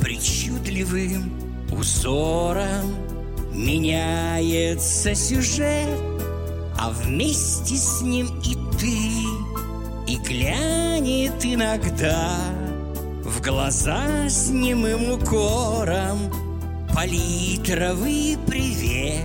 Причудливым 0.00 1.32
узором 1.72 2.96
Меняется 3.52 5.14
сюжет 5.14 5.98
А 6.78 6.90
вместе 6.90 7.76
с 7.76 8.02
ним 8.02 8.26
и 8.44 8.56
ты 8.78 10.12
И 10.12 10.16
глянет 10.18 11.44
иногда 11.44 12.36
В 13.24 13.40
глаза 13.40 14.28
с 14.28 14.50
немым 14.50 15.12
укором 15.12 16.18
Палитровый 16.94 18.36
привет 18.46 19.22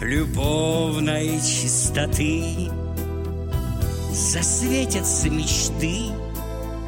Любовной 0.00 1.38
чистоты. 1.40 2.70
Засветятся 4.10 5.28
мечты 5.28 6.06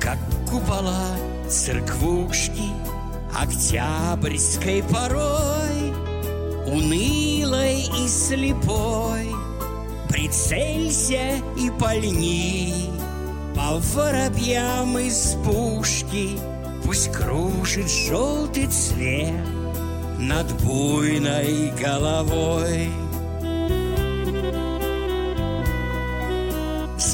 как 0.01 0.19
купола 0.51 1.12
церквушки 1.53 2.73
Октябрьской 3.38 4.83
порой 4.83 5.93
Унылой 6.67 7.83
и 7.83 8.09
слепой. 8.09 9.29
Прицелься 10.09 11.37
и 11.59 11.71
пальни 11.79 12.90
По 13.55 13.79
воробьям 13.79 14.98
из 14.98 15.37
пушки 15.44 16.38
Пусть 16.85 17.13
кружит 17.13 17.90
желтый 17.90 18.67
цвет 18.69 19.46
Над 20.19 20.50
буйной 20.63 21.71
головой. 21.79 22.88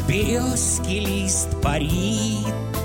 Березки 0.09 1.01
лист 1.01 1.61
парит 1.61 2.78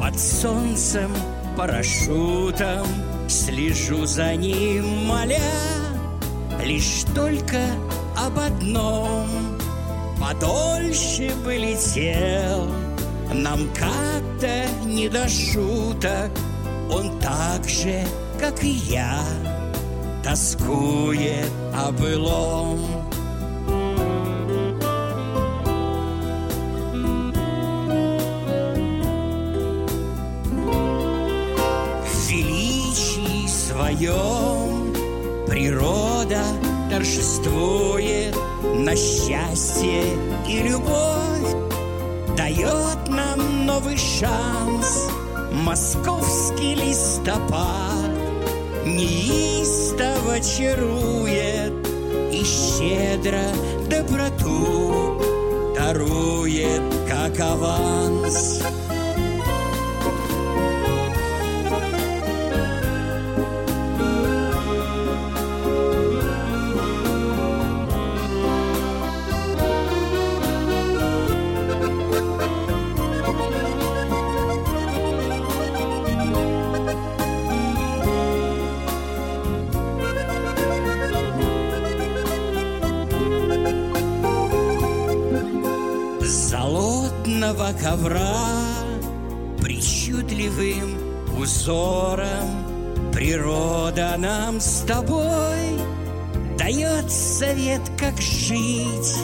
Под 0.00 0.18
солнцем 0.18 1.14
парашютом 1.58 2.86
Слежу 3.28 4.06
за 4.06 4.34
ним, 4.34 4.86
моля 5.06 5.38
Лишь 6.64 7.04
только 7.14 7.60
об 8.16 8.38
одном. 8.38 9.28
Подольше 10.18 11.30
бы 11.44 11.54
летел 11.54 12.66
Нам 13.34 13.68
как-то 13.74 14.66
не 14.86 15.10
до 15.10 15.28
шуток. 15.28 16.30
Он 16.90 17.18
так 17.20 17.68
же, 17.68 18.02
как 18.40 18.64
и 18.64 18.70
я 18.70 19.20
Тоскует 20.24 21.50
о 21.74 21.92
былом 21.92 22.99
своем 34.00 34.94
природа 35.46 36.42
торжествует 36.90 38.34
на 38.62 38.96
счастье 38.96 40.02
и 40.48 40.62
любовь, 40.62 42.34
дает 42.34 43.08
нам 43.08 43.66
новый 43.66 43.98
шанс. 43.98 45.10
Московский 45.52 46.76
листопад 46.76 48.10
неистово 48.86 50.40
чарует 50.40 51.74
и 52.32 52.42
щедро 52.42 53.42
доброту 53.90 55.20
дарует, 55.76 56.80
как 57.06 57.38
аванс. 57.38 58.62
Золотного 87.40 87.72
ковра 87.72 88.36
Причудливым 89.60 90.98
узором 91.38 93.10
Природа 93.12 94.14
нам 94.18 94.60
с 94.60 94.84
тобой 94.86 95.78
Дает 96.58 97.10
совет, 97.10 97.80
как 97.98 98.20
жить. 98.20 99.16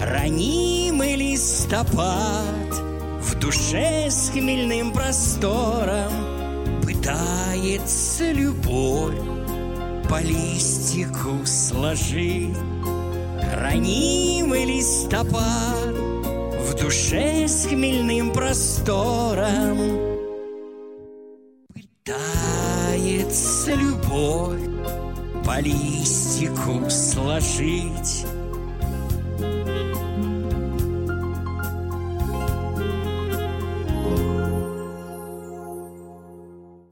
Ранимый 0.00 1.16
листопад 1.16 2.72
В 3.20 3.38
душе 3.40 4.08
с 4.08 4.30
хмельным 4.30 4.92
простором 4.92 6.12
Пытается 6.82 8.30
любовь 8.30 9.18
По 10.08 10.20
листику 10.22 11.44
сложить. 11.44 12.56
Ранимый 13.54 14.64
листопад 14.64 15.87
в 16.68 16.74
душе 16.74 17.48
с 17.48 17.66
хмельным 17.66 18.30
простором 18.30 19.78
Пытается 22.04 23.74
любовь 23.74 24.60
по 25.44 25.60
листику 25.60 26.88
сложить 26.90 28.26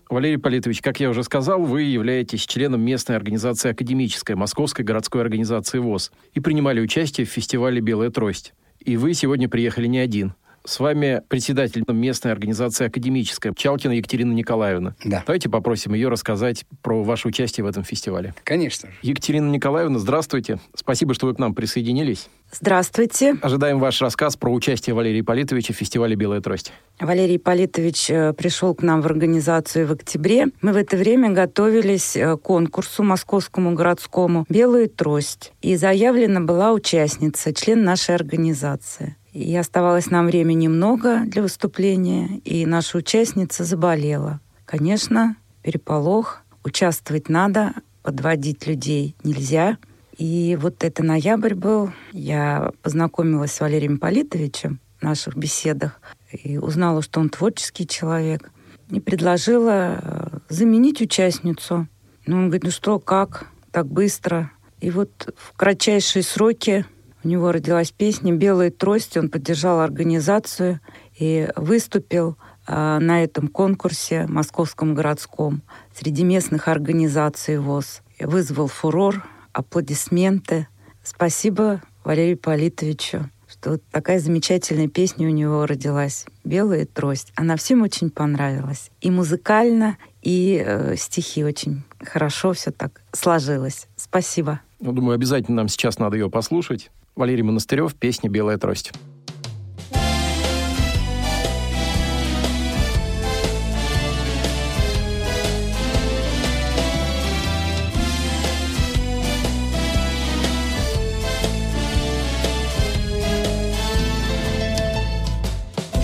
Валерий 0.09 0.39
Политович, 0.39 0.81
как 0.81 0.99
я 1.01 1.11
уже 1.11 1.23
сказал, 1.23 1.63
вы 1.63 1.83
являетесь 1.83 2.47
членом 2.47 2.81
местной 2.81 3.17
организации 3.17 3.73
академической 3.73 4.35
Московской 4.35 4.83
городской 4.83 5.21
организации 5.21 5.79
ВОЗ 5.79 6.11
и 6.33 6.41
принимали 6.41 6.81
участие 6.81 7.27
в 7.27 7.31
фестивале 7.31 7.83
«Белая 7.83 8.09
трость». 8.11 8.55
И 8.87 8.97
вы 8.97 9.15
сегодня 9.15 9.49
приехали 9.49 9.89
не 9.89 9.99
один. 9.99 10.35
С 10.67 10.81
вами 10.81 11.23
председатель 11.29 11.85
местной 11.87 12.33
организации 12.33 12.87
академическая 12.87 13.55
Чалкина 13.55 13.93
Екатерина 13.93 14.33
Николаевна. 14.33 14.97
Да. 15.05 15.23
Давайте 15.25 15.49
попросим 15.49 15.95
ее 15.95 16.09
рассказать 16.09 16.65
про 16.83 17.05
ваше 17.05 17.29
участие 17.29 17.65
в 17.65 17.69
этом 17.69 17.85
фестивале. 17.85 18.35
Конечно. 18.43 18.89
Екатерина 19.01 19.49
Николаевна, 19.49 20.01
здравствуйте. 20.01 20.59
Спасибо, 20.75 21.15
что 21.15 21.27
вы 21.27 21.35
к 21.35 21.39
нам 21.39 21.55
присоединились. 21.55 22.29
Здравствуйте. 22.51 23.37
Ожидаем 23.43 23.79
ваш 23.79 24.03
рассказ 24.03 24.37
про 24.37 24.53
участие 24.53 24.95
Валерия 24.95 25.23
Политовича 25.23 25.73
в 25.73 25.77
фестивале 25.77 26.17
«Белая 26.17 26.41
трость». 26.41 26.73
Валерий 26.99 27.39
Политович 27.39 28.11
э, 28.11 28.33
пришел 28.33 28.75
к 28.75 28.83
нам 28.83 29.03
в 29.03 29.07
организацию 29.07 29.87
в 29.87 29.93
октябре. 29.93 30.47
Мы 30.63 30.73
в 30.73 30.77
это 30.77 30.97
время 30.97 31.31
готовились 31.31 32.17
э, 32.17 32.37
к 32.37 32.41
конкурсу 32.43 33.05
московскому 33.05 33.75
городскому 33.75 34.47
«Белая 34.49 34.89
трость». 34.89 35.53
И 35.63 35.77
заявлена 35.77 36.41
была 36.41 36.73
участница, 36.73 37.53
член 37.53 37.85
нашей 37.85 38.15
организации. 38.15 39.17
И 39.37 39.55
оставалось 39.55 40.11
нам 40.11 40.29
время 40.29 40.55
немного 40.55 41.21
для 41.27 41.43
выступления, 41.43 42.41
и 42.47 42.65
наша 42.65 42.97
участница 42.97 43.65
заболела. 43.65 44.41
Конечно, 44.65 45.37
переполох, 45.61 46.41
участвовать 46.65 47.29
надо, 47.29 47.75
подводить 48.03 48.67
людей 48.67 49.15
нельзя. 49.25 49.77
И 50.17 50.57
вот 50.59 50.83
это 50.83 51.03
ноябрь 51.03 51.53
был. 51.53 51.91
Я 52.13 52.73
познакомилась 52.81 53.53
с 53.53 53.61
Валерием 53.61 53.99
Политовичем 53.99 54.81
в 55.01 55.03
наших 55.03 55.37
беседах 55.37 56.01
и 56.33 56.57
узнала, 56.57 57.03
что 57.03 57.21
он 57.21 57.29
творческий 57.29 57.87
человек. 57.87 58.51
И 58.89 59.01
предложила 59.01 60.01
э, 60.01 60.39
заменить 60.49 61.03
участницу. 61.03 61.87
Ну, 62.25 62.37
он 62.39 62.45
говорит, 62.45 62.65
ну 62.65 62.71
что, 62.71 62.99
как, 62.99 63.49
так 63.71 63.87
быстро. 63.87 64.51
И 64.81 64.91
вот 64.91 65.35
в 65.37 65.53
кратчайшие 65.59 66.23
сроки 66.23 66.87
у 67.27 67.29
него 67.29 67.51
родилась 67.51 67.91
песня 67.91 68.33
«Белые 68.33 68.71
трости». 68.71 69.19
Он 69.19 69.29
поддержал 69.29 69.81
организацию 69.81 70.79
и 71.19 71.49
выступил 71.57 72.39
э, 72.69 72.99
на 73.01 73.25
этом 73.25 73.49
конкурсе 73.49 74.29
московском 74.29 74.95
городском 74.95 75.63
среди 75.93 76.23
местных 76.23 76.69
организаций 76.69 77.59
ВОЗ. 77.59 78.03
Вызвал 78.21 78.69
фурор, 78.69 79.25
аплодисменты. 79.53 80.69
Спасибо 81.03 81.83
Валерию 82.05 82.39
Политовичу, 82.39 83.29
что 83.49 83.81
такая 83.91 84.21
замечательная 84.21 84.87
песня 84.87 85.27
у 85.27 85.33
него 85.33 85.67
родилась 85.67 86.27
«Белая 86.45 86.87
трость». 86.87 87.33
Она 87.35 87.57
всем 87.57 87.83
очень 87.83 88.11
понравилась. 88.11 88.93
И 89.01 89.11
музыкально, 89.11 89.99
и 90.23 90.63
э, 90.65 90.95
стихи 90.95 91.43
очень 91.43 91.83
хорошо 92.05 92.53
все 92.53 92.71
так 92.71 93.03
сложилось. 93.11 93.89
Спасибо. 93.97 94.61
Ну, 94.79 94.93
думаю, 94.93 95.17
обязательно 95.17 95.57
нам 95.57 95.69
сейчас 95.69 95.99
надо 95.99 96.17
ее 96.17 96.31
послушать. 96.31 96.93
Валерий 97.17 97.43
Монастырев, 97.43 97.95
песня 97.95 98.29
«Белая 98.29 98.59
трость». 98.59 98.93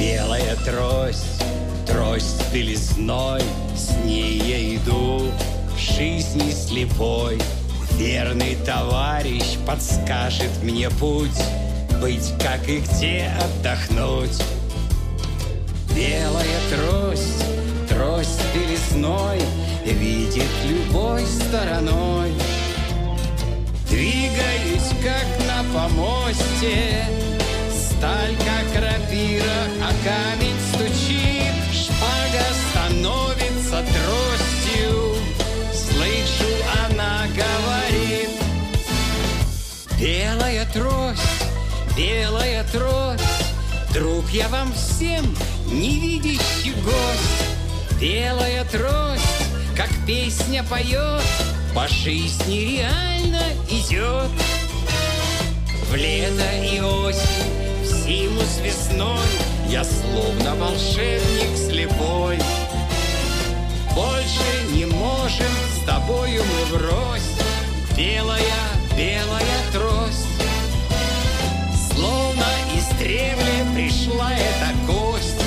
Белая 0.00 0.56
трость, 0.64 1.44
трость 1.86 2.54
белизной, 2.54 3.42
С 3.76 3.94
ней 4.06 4.38
я 4.38 4.76
иду 4.76 5.30
в 5.74 5.78
жизни 5.78 6.50
слепой— 6.52 7.38
Верный 8.04 8.56
товарищ 8.66 9.58
подскажет 9.64 10.50
мне 10.64 10.90
путь, 10.90 11.40
Быть 12.00 12.32
как 12.42 12.68
и 12.68 12.80
где 12.80 13.30
отдохнуть. 13.40 14.42
Белая 15.94 16.58
трость, 16.68 17.44
трость 17.88 18.40
белизной 18.52 19.38
Видит 19.84 20.50
любой 20.68 21.24
стороной. 21.26 22.32
Двигаюсь, 23.88 24.90
как 25.00 25.46
на 25.46 25.62
помосте, 25.72 27.04
Сталь, 27.70 28.34
как 28.38 28.82
рапира, 28.82 29.62
а 29.80 29.92
камень 30.02 30.56
стучит, 30.74 31.54
Шпага 31.72 32.44
становится 32.70 33.31
Белая 40.02 40.66
трость, 40.72 41.22
белая 41.96 42.64
трость 42.72 43.22
Друг 43.94 44.28
я 44.30 44.48
вам 44.48 44.72
всем 44.72 45.24
невидящий 45.66 46.72
гость, 46.82 48.00
Белая 48.00 48.64
трость, 48.64 49.22
как 49.76 49.88
песня 50.04 50.64
поет, 50.64 51.22
По 51.72 51.86
жизни 51.86 52.80
реально 52.80 53.44
идет. 53.70 54.28
В 55.88 55.94
лето 55.94 56.50
и 56.64 56.80
осень, 56.80 57.82
в 57.82 57.86
зиму 57.86 58.40
с 58.40 58.58
весной 58.58 59.28
Я 59.68 59.84
словно 59.84 60.56
волшебник 60.56 61.56
слепой. 61.56 62.40
Больше 63.94 64.72
не 64.72 64.84
можем 64.84 65.52
с 65.80 65.86
тобою 65.86 66.42
мы 66.42 66.76
врозь, 66.76 67.22
Белая, 67.96 68.71
белая 69.02 69.58
трость. 69.72 70.28
Словно 71.92 72.46
из 72.76 72.86
древля 72.98 73.64
пришла 73.74 74.32
эта 74.32 74.70
кость, 74.86 75.42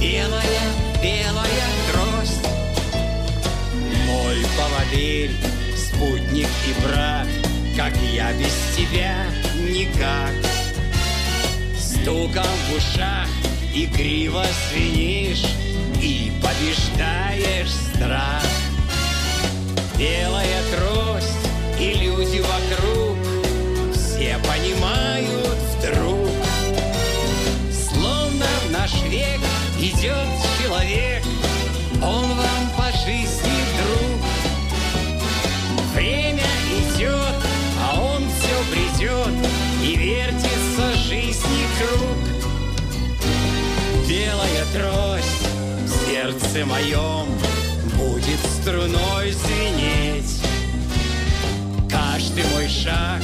Белая, 0.00 0.66
белая 1.00 1.68
трость. 1.92 2.46
Мой 4.06 4.36
поводырь, 4.58 5.30
спутник 5.76 6.48
и 6.66 6.86
брат, 6.86 7.28
Как 7.76 7.92
я 8.12 8.32
без 8.32 8.54
тебя 8.76 9.26
никак. 9.54 10.34
Стуком 11.78 12.56
в 12.68 12.76
ушах 12.76 13.28
игриво 13.74 14.44
свинишь 14.68 15.46
И 16.02 16.32
побеждаешь 16.42 17.72
страх. 17.94 18.42
Белая 19.98 20.62
трость 20.74 21.46
и 21.78 21.92
люди 21.92 22.38
вокруг 22.38 22.85
наш 28.86 29.02
век 29.10 29.40
идет 29.80 30.28
человек 30.62 31.22
Он 32.02 32.24
вам 32.24 32.70
по 32.76 32.92
жизни 33.04 33.58
друг. 33.78 34.20
Время 35.94 36.44
идет, 36.70 37.36
а 37.82 38.00
он 38.00 38.22
все 38.28 38.56
бредет 38.70 39.34
И 39.82 39.96
вертится 39.96 40.92
жизни 41.08 41.66
круг. 41.78 42.18
Белая 44.08 44.64
трость 44.72 45.46
в 45.84 46.08
сердце 46.08 46.64
моем 46.64 47.26
Будет 47.96 48.40
струной 48.60 49.32
звенеть. 49.32 50.42
Каждый 51.90 52.44
мой 52.52 52.68
шаг 52.68 53.22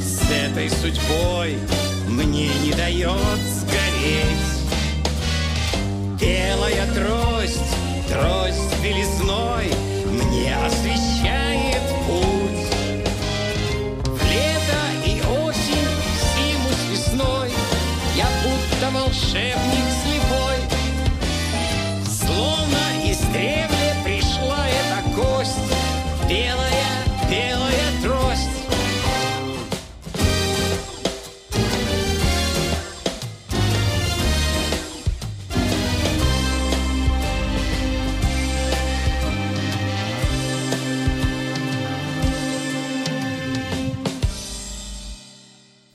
с 0.00 0.28
этой 0.30 0.70
судьбой 0.70 1.58
Мне 2.08 2.48
не 2.64 2.72
дает 2.72 3.40
сгореть 3.60 4.53
Белая 6.24 6.86
трость, 6.94 7.76
трость 8.08 8.82
белизной 8.82 9.70
Мне 10.06 10.56
освещает 10.56 11.82
путь. 12.06 12.64
Лето 14.30 14.82
и 15.04 15.20
осень, 15.20 15.90
зиму 16.32 16.70
с 16.70 16.90
весной 16.90 17.50
Я 18.16 18.26
будто 18.42 18.90
волшебник 18.98 19.93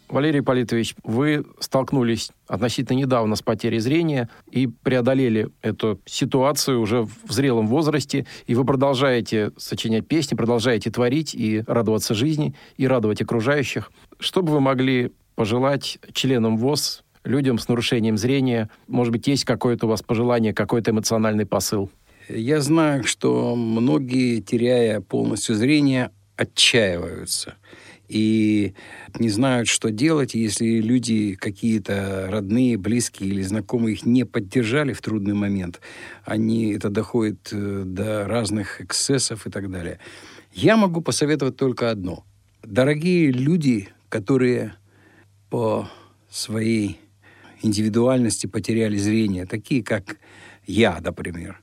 Валерий 0.10 0.42
Политович, 0.42 0.96
вы 1.04 1.46
столкнулись 1.60 2.32
относительно 2.48 2.98
недавно 2.98 3.36
с 3.36 3.44
потерей 3.44 3.80
зрения 3.80 4.28
и 4.52 4.66
преодолели 4.66 5.50
эту 5.62 6.02
ситуацию 6.06 6.82
уже 6.82 7.04
в 7.04 7.32
зрелом 7.32 7.68
возрасте, 7.68 8.26
и 8.48 8.56
вы 8.56 8.66
продолжаете 8.66 9.52
сочинять 9.58 10.08
песни, 10.08 10.36
продолжаете 10.36 10.90
творить 10.90 11.36
и 11.36 11.64
радоваться 11.68 12.16
жизни, 12.16 12.56
и 12.76 12.88
радовать 12.88 13.22
окружающих. 13.22 13.92
Что 14.20 14.42
бы 14.42 14.52
вы 14.52 14.62
могли 14.62 15.12
пожелать 15.36 16.00
членам 16.14 16.58
ВОЗ, 16.58 17.04
людям 17.24 17.60
с 17.60 17.68
нарушением 17.68 18.18
зрения? 18.18 18.70
Может 18.88 19.14
быть, 19.14 19.28
есть 19.28 19.46
какое-то 19.46 19.86
у 19.86 19.90
вас 19.90 20.02
пожелание, 20.02 20.54
какой-то 20.54 20.90
эмоциональный 20.90 21.46
посыл? 21.46 21.92
Я 22.28 22.62
знаю, 22.62 23.04
что 23.04 23.56
многие, 23.56 24.42
теряя 24.42 25.02
полностью 25.02 25.56
зрение, 25.56 26.12
отчаиваются 26.36 27.56
и 28.10 28.74
не 29.20 29.30
знают, 29.30 29.68
что 29.68 29.92
делать, 29.92 30.34
если 30.34 30.82
люди 30.82 31.36
какие-то 31.36 32.28
родные, 32.30 32.76
близкие 32.76 33.30
или 33.30 33.44
знакомые 33.44 33.94
их 33.94 34.06
не 34.06 34.26
поддержали 34.26 34.94
в 34.94 35.02
трудный 35.02 35.36
момент, 35.36 35.80
они, 36.26 36.74
это 36.74 36.90
доходит 36.90 37.50
э, 37.52 37.84
до 37.86 38.28
разных 38.28 38.82
эксцессов 38.82 39.46
и 39.46 39.52
так 39.52 39.70
далее. 39.70 40.00
Я 40.52 40.76
могу 40.76 41.02
посоветовать 41.02 41.56
только 41.56 41.92
одно. 41.92 42.26
Дорогие 42.64 43.32
люди, 43.32 43.90
которые 44.10 44.74
по 45.52 45.88
своей 46.32 47.00
индивидуальности 47.62 48.48
потеряли 48.48 48.98
зрение, 48.98 49.46
такие 49.46 49.84
как 49.84 50.18
я, 50.66 51.00
например, 51.00 51.62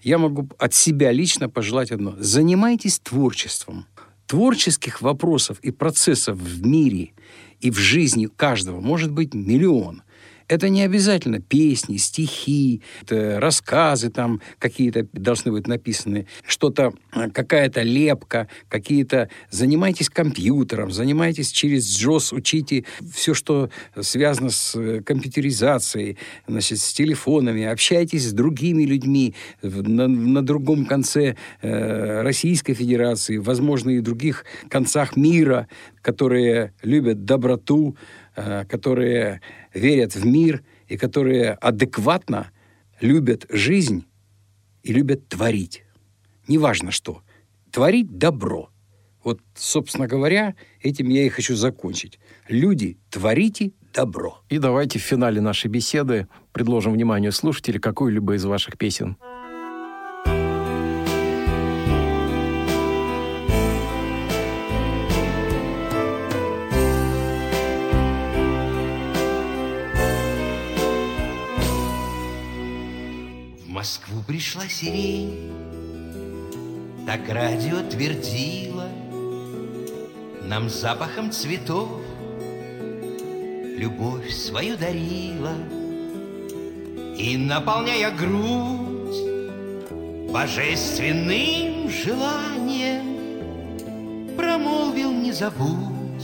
я 0.00 0.18
могу 0.18 0.48
от 0.58 0.74
себя 0.74 1.10
лично 1.10 1.48
пожелать 1.48 1.90
одно. 1.90 2.14
Занимайтесь 2.18 3.00
творчеством– 3.00 3.86
творческих 4.32 5.02
вопросов 5.02 5.58
и 5.60 5.70
процессов 5.70 6.38
в 6.38 6.66
мире 6.66 7.12
и 7.60 7.70
в 7.70 7.76
жизни 7.76 8.30
каждого 8.34 8.80
может 8.80 9.12
быть 9.12 9.34
миллион. 9.34 10.04
Это 10.52 10.68
не 10.68 10.82
обязательно 10.82 11.40
песни, 11.40 11.96
стихи, 11.96 12.82
это 13.00 13.40
рассказы 13.40 14.10
там 14.10 14.42
какие-то 14.58 15.06
должны 15.14 15.50
быть 15.50 15.66
написаны, 15.66 16.26
что-то, 16.46 16.92
э, 17.14 17.30
какая-то 17.30 17.80
лепка, 17.80 18.48
какие-то... 18.68 19.30
Занимайтесь 19.48 20.10
компьютером, 20.10 20.90
занимайтесь 20.90 21.52
через 21.52 21.98
JOS, 21.98 22.36
учите 22.36 22.84
все, 23.14 23.32
что 23.32 23.70
связано 23.98 24.50
с 24.50 24.74
э, 24.78 25.00
компьютеризацией, 25.00 26.18
значит, 26.46 26.80
с 26.80 26.92
телефонами, 26.92 27.64
общайтесь 27.64 28.28
с 28.28 28.32
другими 28.34 28.82
людьми 28.82 29.34
на, 29.62 30.06
на 30.06 30.42
другом 30.42 30.84
конце 30.84 31.36
э, 31.62 32.20
Российской 32.20 32.74
Федерации, 32.74 33.38
возможно, 33.38 33.88
и 33.88 34.00
других 34.00 34.44
концах 34.68 35.16
мира, 35.16 35.66
которые 36.02 36.74
любят 36.82 37.24
доброту, 37.24 37.96
э, 38.36 38.66
которые 38.68 39.40
верят 39.74 40.14
в 40.14 40.24
мир 40.26 40.62
и 40.88 40.96
которые 40.96 41.52
адекватно 41.52 42.50
любят 43.00 43.46
жизнь 43.48 44.04
и 44.82 44.92
любят 44.92 45.28
творить. 45.28 45.84
Неважно 46.48 46.90
что. 46.90 47.22
Творить 47.70 48.18
добро. 48.18 48.68
Вот, 49.24 49.40
собственно 49.54 50.08
говоря, 50.08 50.54
этим 50.80 51.08
я 51.08 51.24
и 51.24 51.28
хочу 51.28 51.54
закончить. 51.54 52.18
Люди, 52.48 52.98
творите 53.10 53.72
добро. 53.92 54.42
И 54.48 54.58
давайте 54.58 54.98
в 54.98 55.02
финале 55.02 55.40
нашей 55.40 55.68
беседы 55.68 56.26
предложим 56.52 56.92
вниманию 56.92 57.32
слушателей 57.32 57.80
какую-либо 57.80 58.34
из 58.34 58.44
ваших 58.44 58.76
песен. 58.76 59.16
Пришла 74.26 74.68
сирень, 74.68 75.50
Так 77.06 77.28
радио 77.28 77.82
твердило 77.90 78.88
Нам 80.44 80.70
запахом 80.70 81.32
цветов 81.32 81.88
Любовь 83.76 84.30
свою 84.32 84.76
дарила. 84.76 85.54
И, 87.18 87.36
наполняя 87.36 88.12
грудь 88.12 89.16
Божественным 90.30 91.90
желанием 91.90 93.16
Промолвил 94.36 95.12
не 95.12 95.32
забудь 95.32 96.22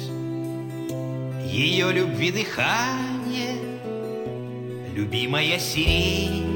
Ее 1.45 1.91
любви 1.93 2.31
дыхание 2.31 3.57
Любимая 4.95 5.59
сирень 5.59 6.48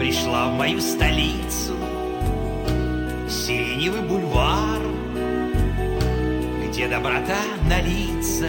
Пришла 0.00 0.46
в 0.46 0.54
мою 0.54 0.80
столицу. 0.80 1.76
Сиреневый 3.28 4.00
бульвар 4.00 4.80
Где 6.66 6.88
доброта 6.88 7.36
на 7.68 7.82
лица 7.82 8.48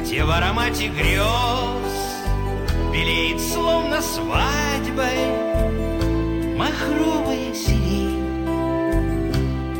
Где 0.00 0.24
в 0.24 0.30
аромате 0.32 0.88
грез 0.88 1.22
Белеет 2.92 3.40
словно 3.40 4.02
свадьбой 4.02 5.28
Махровая 6.56 7.54
сирень 7.54 8.24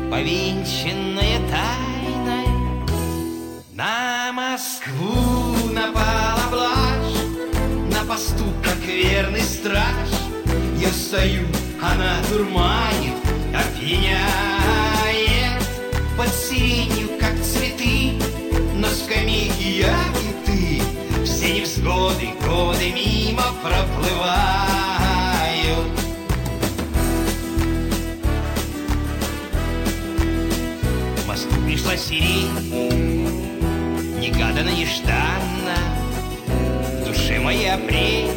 Повинченная 0.09 1.39
тайной. 1.51 2.47
На 3.73 4.31
Москву 4.31 5.69
напала 5.73 6.39
блажь 6.49 6.82
посту, 8.13 8.45
как 8.63 8.77
верный 8.85 9.41
страж. 9.41 10.09
Я 10.77 10.89
стою, 10.89 11.47
она 11.81 12.17
дурманит, 12.29 13.15
опьяняет 13.53 14.21
Под 16.17 16.29
сиренью, 16.29 17.09
как 17.19 17.33
цветы 17.41 18.19
На 18.75 18.89
скамейке 18.89 19.79
я 19.79 19.95
и 20.21 20.33
ты 20.45 20.81
Все 21.25 21.53
невзгоды, 21.53 22.29
годы 22.45 22.91
мимо 22.91 23.45
проплывают. 23.63 24.39
В 31.17 31.27
Москву 31.27 31.65
пришла 31.65 31.97
сирень 31.97 32.51
Негаданно, 34.19 34.69
нежданно 34.69 36.02
душе 37.13 37.39
моей 37.39 37.71
апрель 37.71 38.31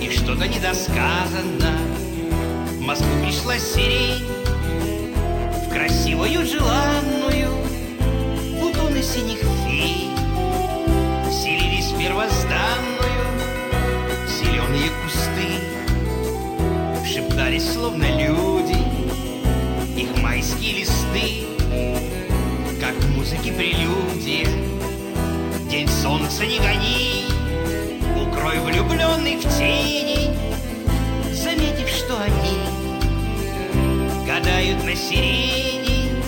И 0.00 0.10
что-то 0.10 0.46
недосказанно 0.46 1.76
В 2.78 2.80
Москву 2.80 3.08
пришла 3.24 3.58
сирень 3.58 4.24
В 5.64 5.68
красивую 5.72 6.46
желанную. 6.46 7.50
Бутоны 8.60 9.02
синих 9.02 9.40
фей 9.64 10.10
Селились 11.30 11.90
в 11.90 11.98
первозданную. 11.98 13.26
Зеленые 14.28 14.90
кусты. 15.02 15.48
Шептались, 17.04 17.72
словно 17.72 18.04
люди. 18.04 18.76
Их 20.00 20.22
майские 20.22 20.80
листы. 20.80 21.46
Как 22.80 22.94
в 22.94 23.16
музыке 23.16 23.52
прелюдия 23.52 24.75
День 25.70 25.88
солнца 25.88 26.46
не 26.46 26.58
гони 26.58 27.24
Укрой 28.14 28.60
влюбленных 28.60 29.40
в 29.40 29.58
тени 29.58 30.32
Заметив, 31.32 31.88
что 31.88 32.20
они 32.20 32.60
Гадают 34.24 34.84
на 34.84 34.94
сирени 34.94 36.22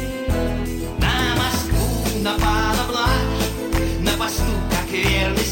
На 0.98 1.36
Москву 1.36 2.20
напала 2.20 2.84
блажь 2.88 4.00
На 4.00 4.10
посту, 4.18 4.42
как 4.70 4.90
верный 4.90 5.47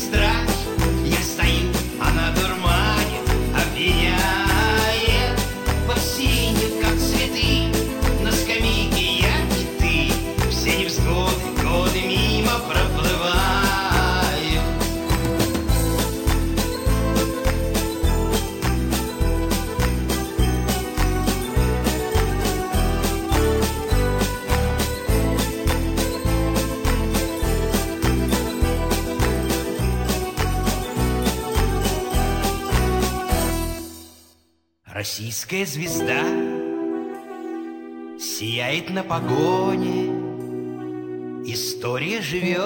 Российская 34.97 35.67
звезда 35.67 36.23
Сияет 38.19 38.89
на 38.89 39.03
погоне 39.03 40.07
История 41.45 42.23
живет 42.23 42.63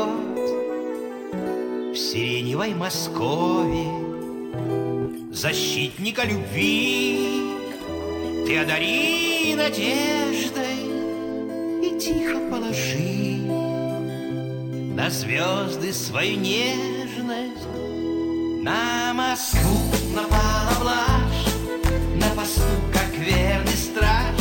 В 1.93 1.97
сиреневой 1.97 2.72
Москве. 2.74 3.85
Защитника 5.33 6.22
любви 6.22 7.57
Ты 8.47 8.59
одари 8.59 9.57
надеждой 9.57 10.85
И 11.83 11.99
тихо 11.99 12.39
положи 12.49 13.39
На 14.95 15.11
звезды 15.11 15.93
свою 15.93 16.37
нежность. 16.37 17.66
На 18.62 19.12
Москву 19.14 19.81
на 20.14 20.22
посту, 22.41 22.62
как 22.93 23.14
верный 23.18 23.76
страж. 23.76 24.34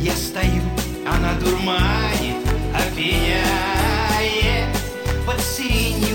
Я 0.00 0.14
стою, 0.14 0.62
она 1.06 1.34
дурманит, 1.40 2.36
опьяняет. 2.74 4.68
Под 5.26 5.40
сиренью, 5.40 6.09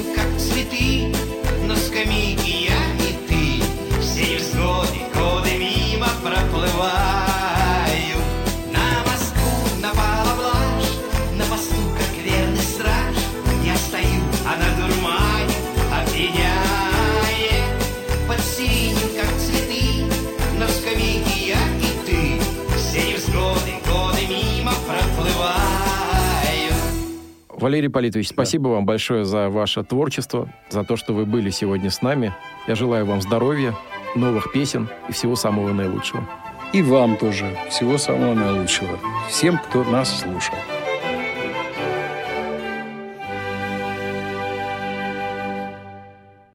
Валерий 27.65 27.89
Политович, 27.89 28.29
спасибо 28.29 28.67
вам 28.67 28.85
большое 28.85 29.25
за 29.25 29.49
ваше 29.49 29.83
творчество, 29.83 30.47
за 30.69 30.83
то, 30.83 30.97
что 30.97 31.13
вы 31.13 31.25
были 31.25 31.49
сегодня 31.49 31.89
с 31.89 32.03
нами. 32.03 32.31
Я 32.67 32.75
желаю 32.75 33.07
вам 33.07 33.23
здоровья, 33.23 33.73
новых 34.13 34.51
песен 34.51 34.87
и 35.09 35.13
всего 35.13 35.35
самого 35.35 35.73
наилучшего. 35.73 36.29
И 36.73 36.83
вам 36.83 37.17
тоже 37.17 37.57
всего 37.71 37.97
самого 37.97 38.35
наилучшего. 38.35 38.99
Всем, 39.29 39.57
кто 39.57 39.83
нас 39.83 40.19
слушал. 40.19 40.53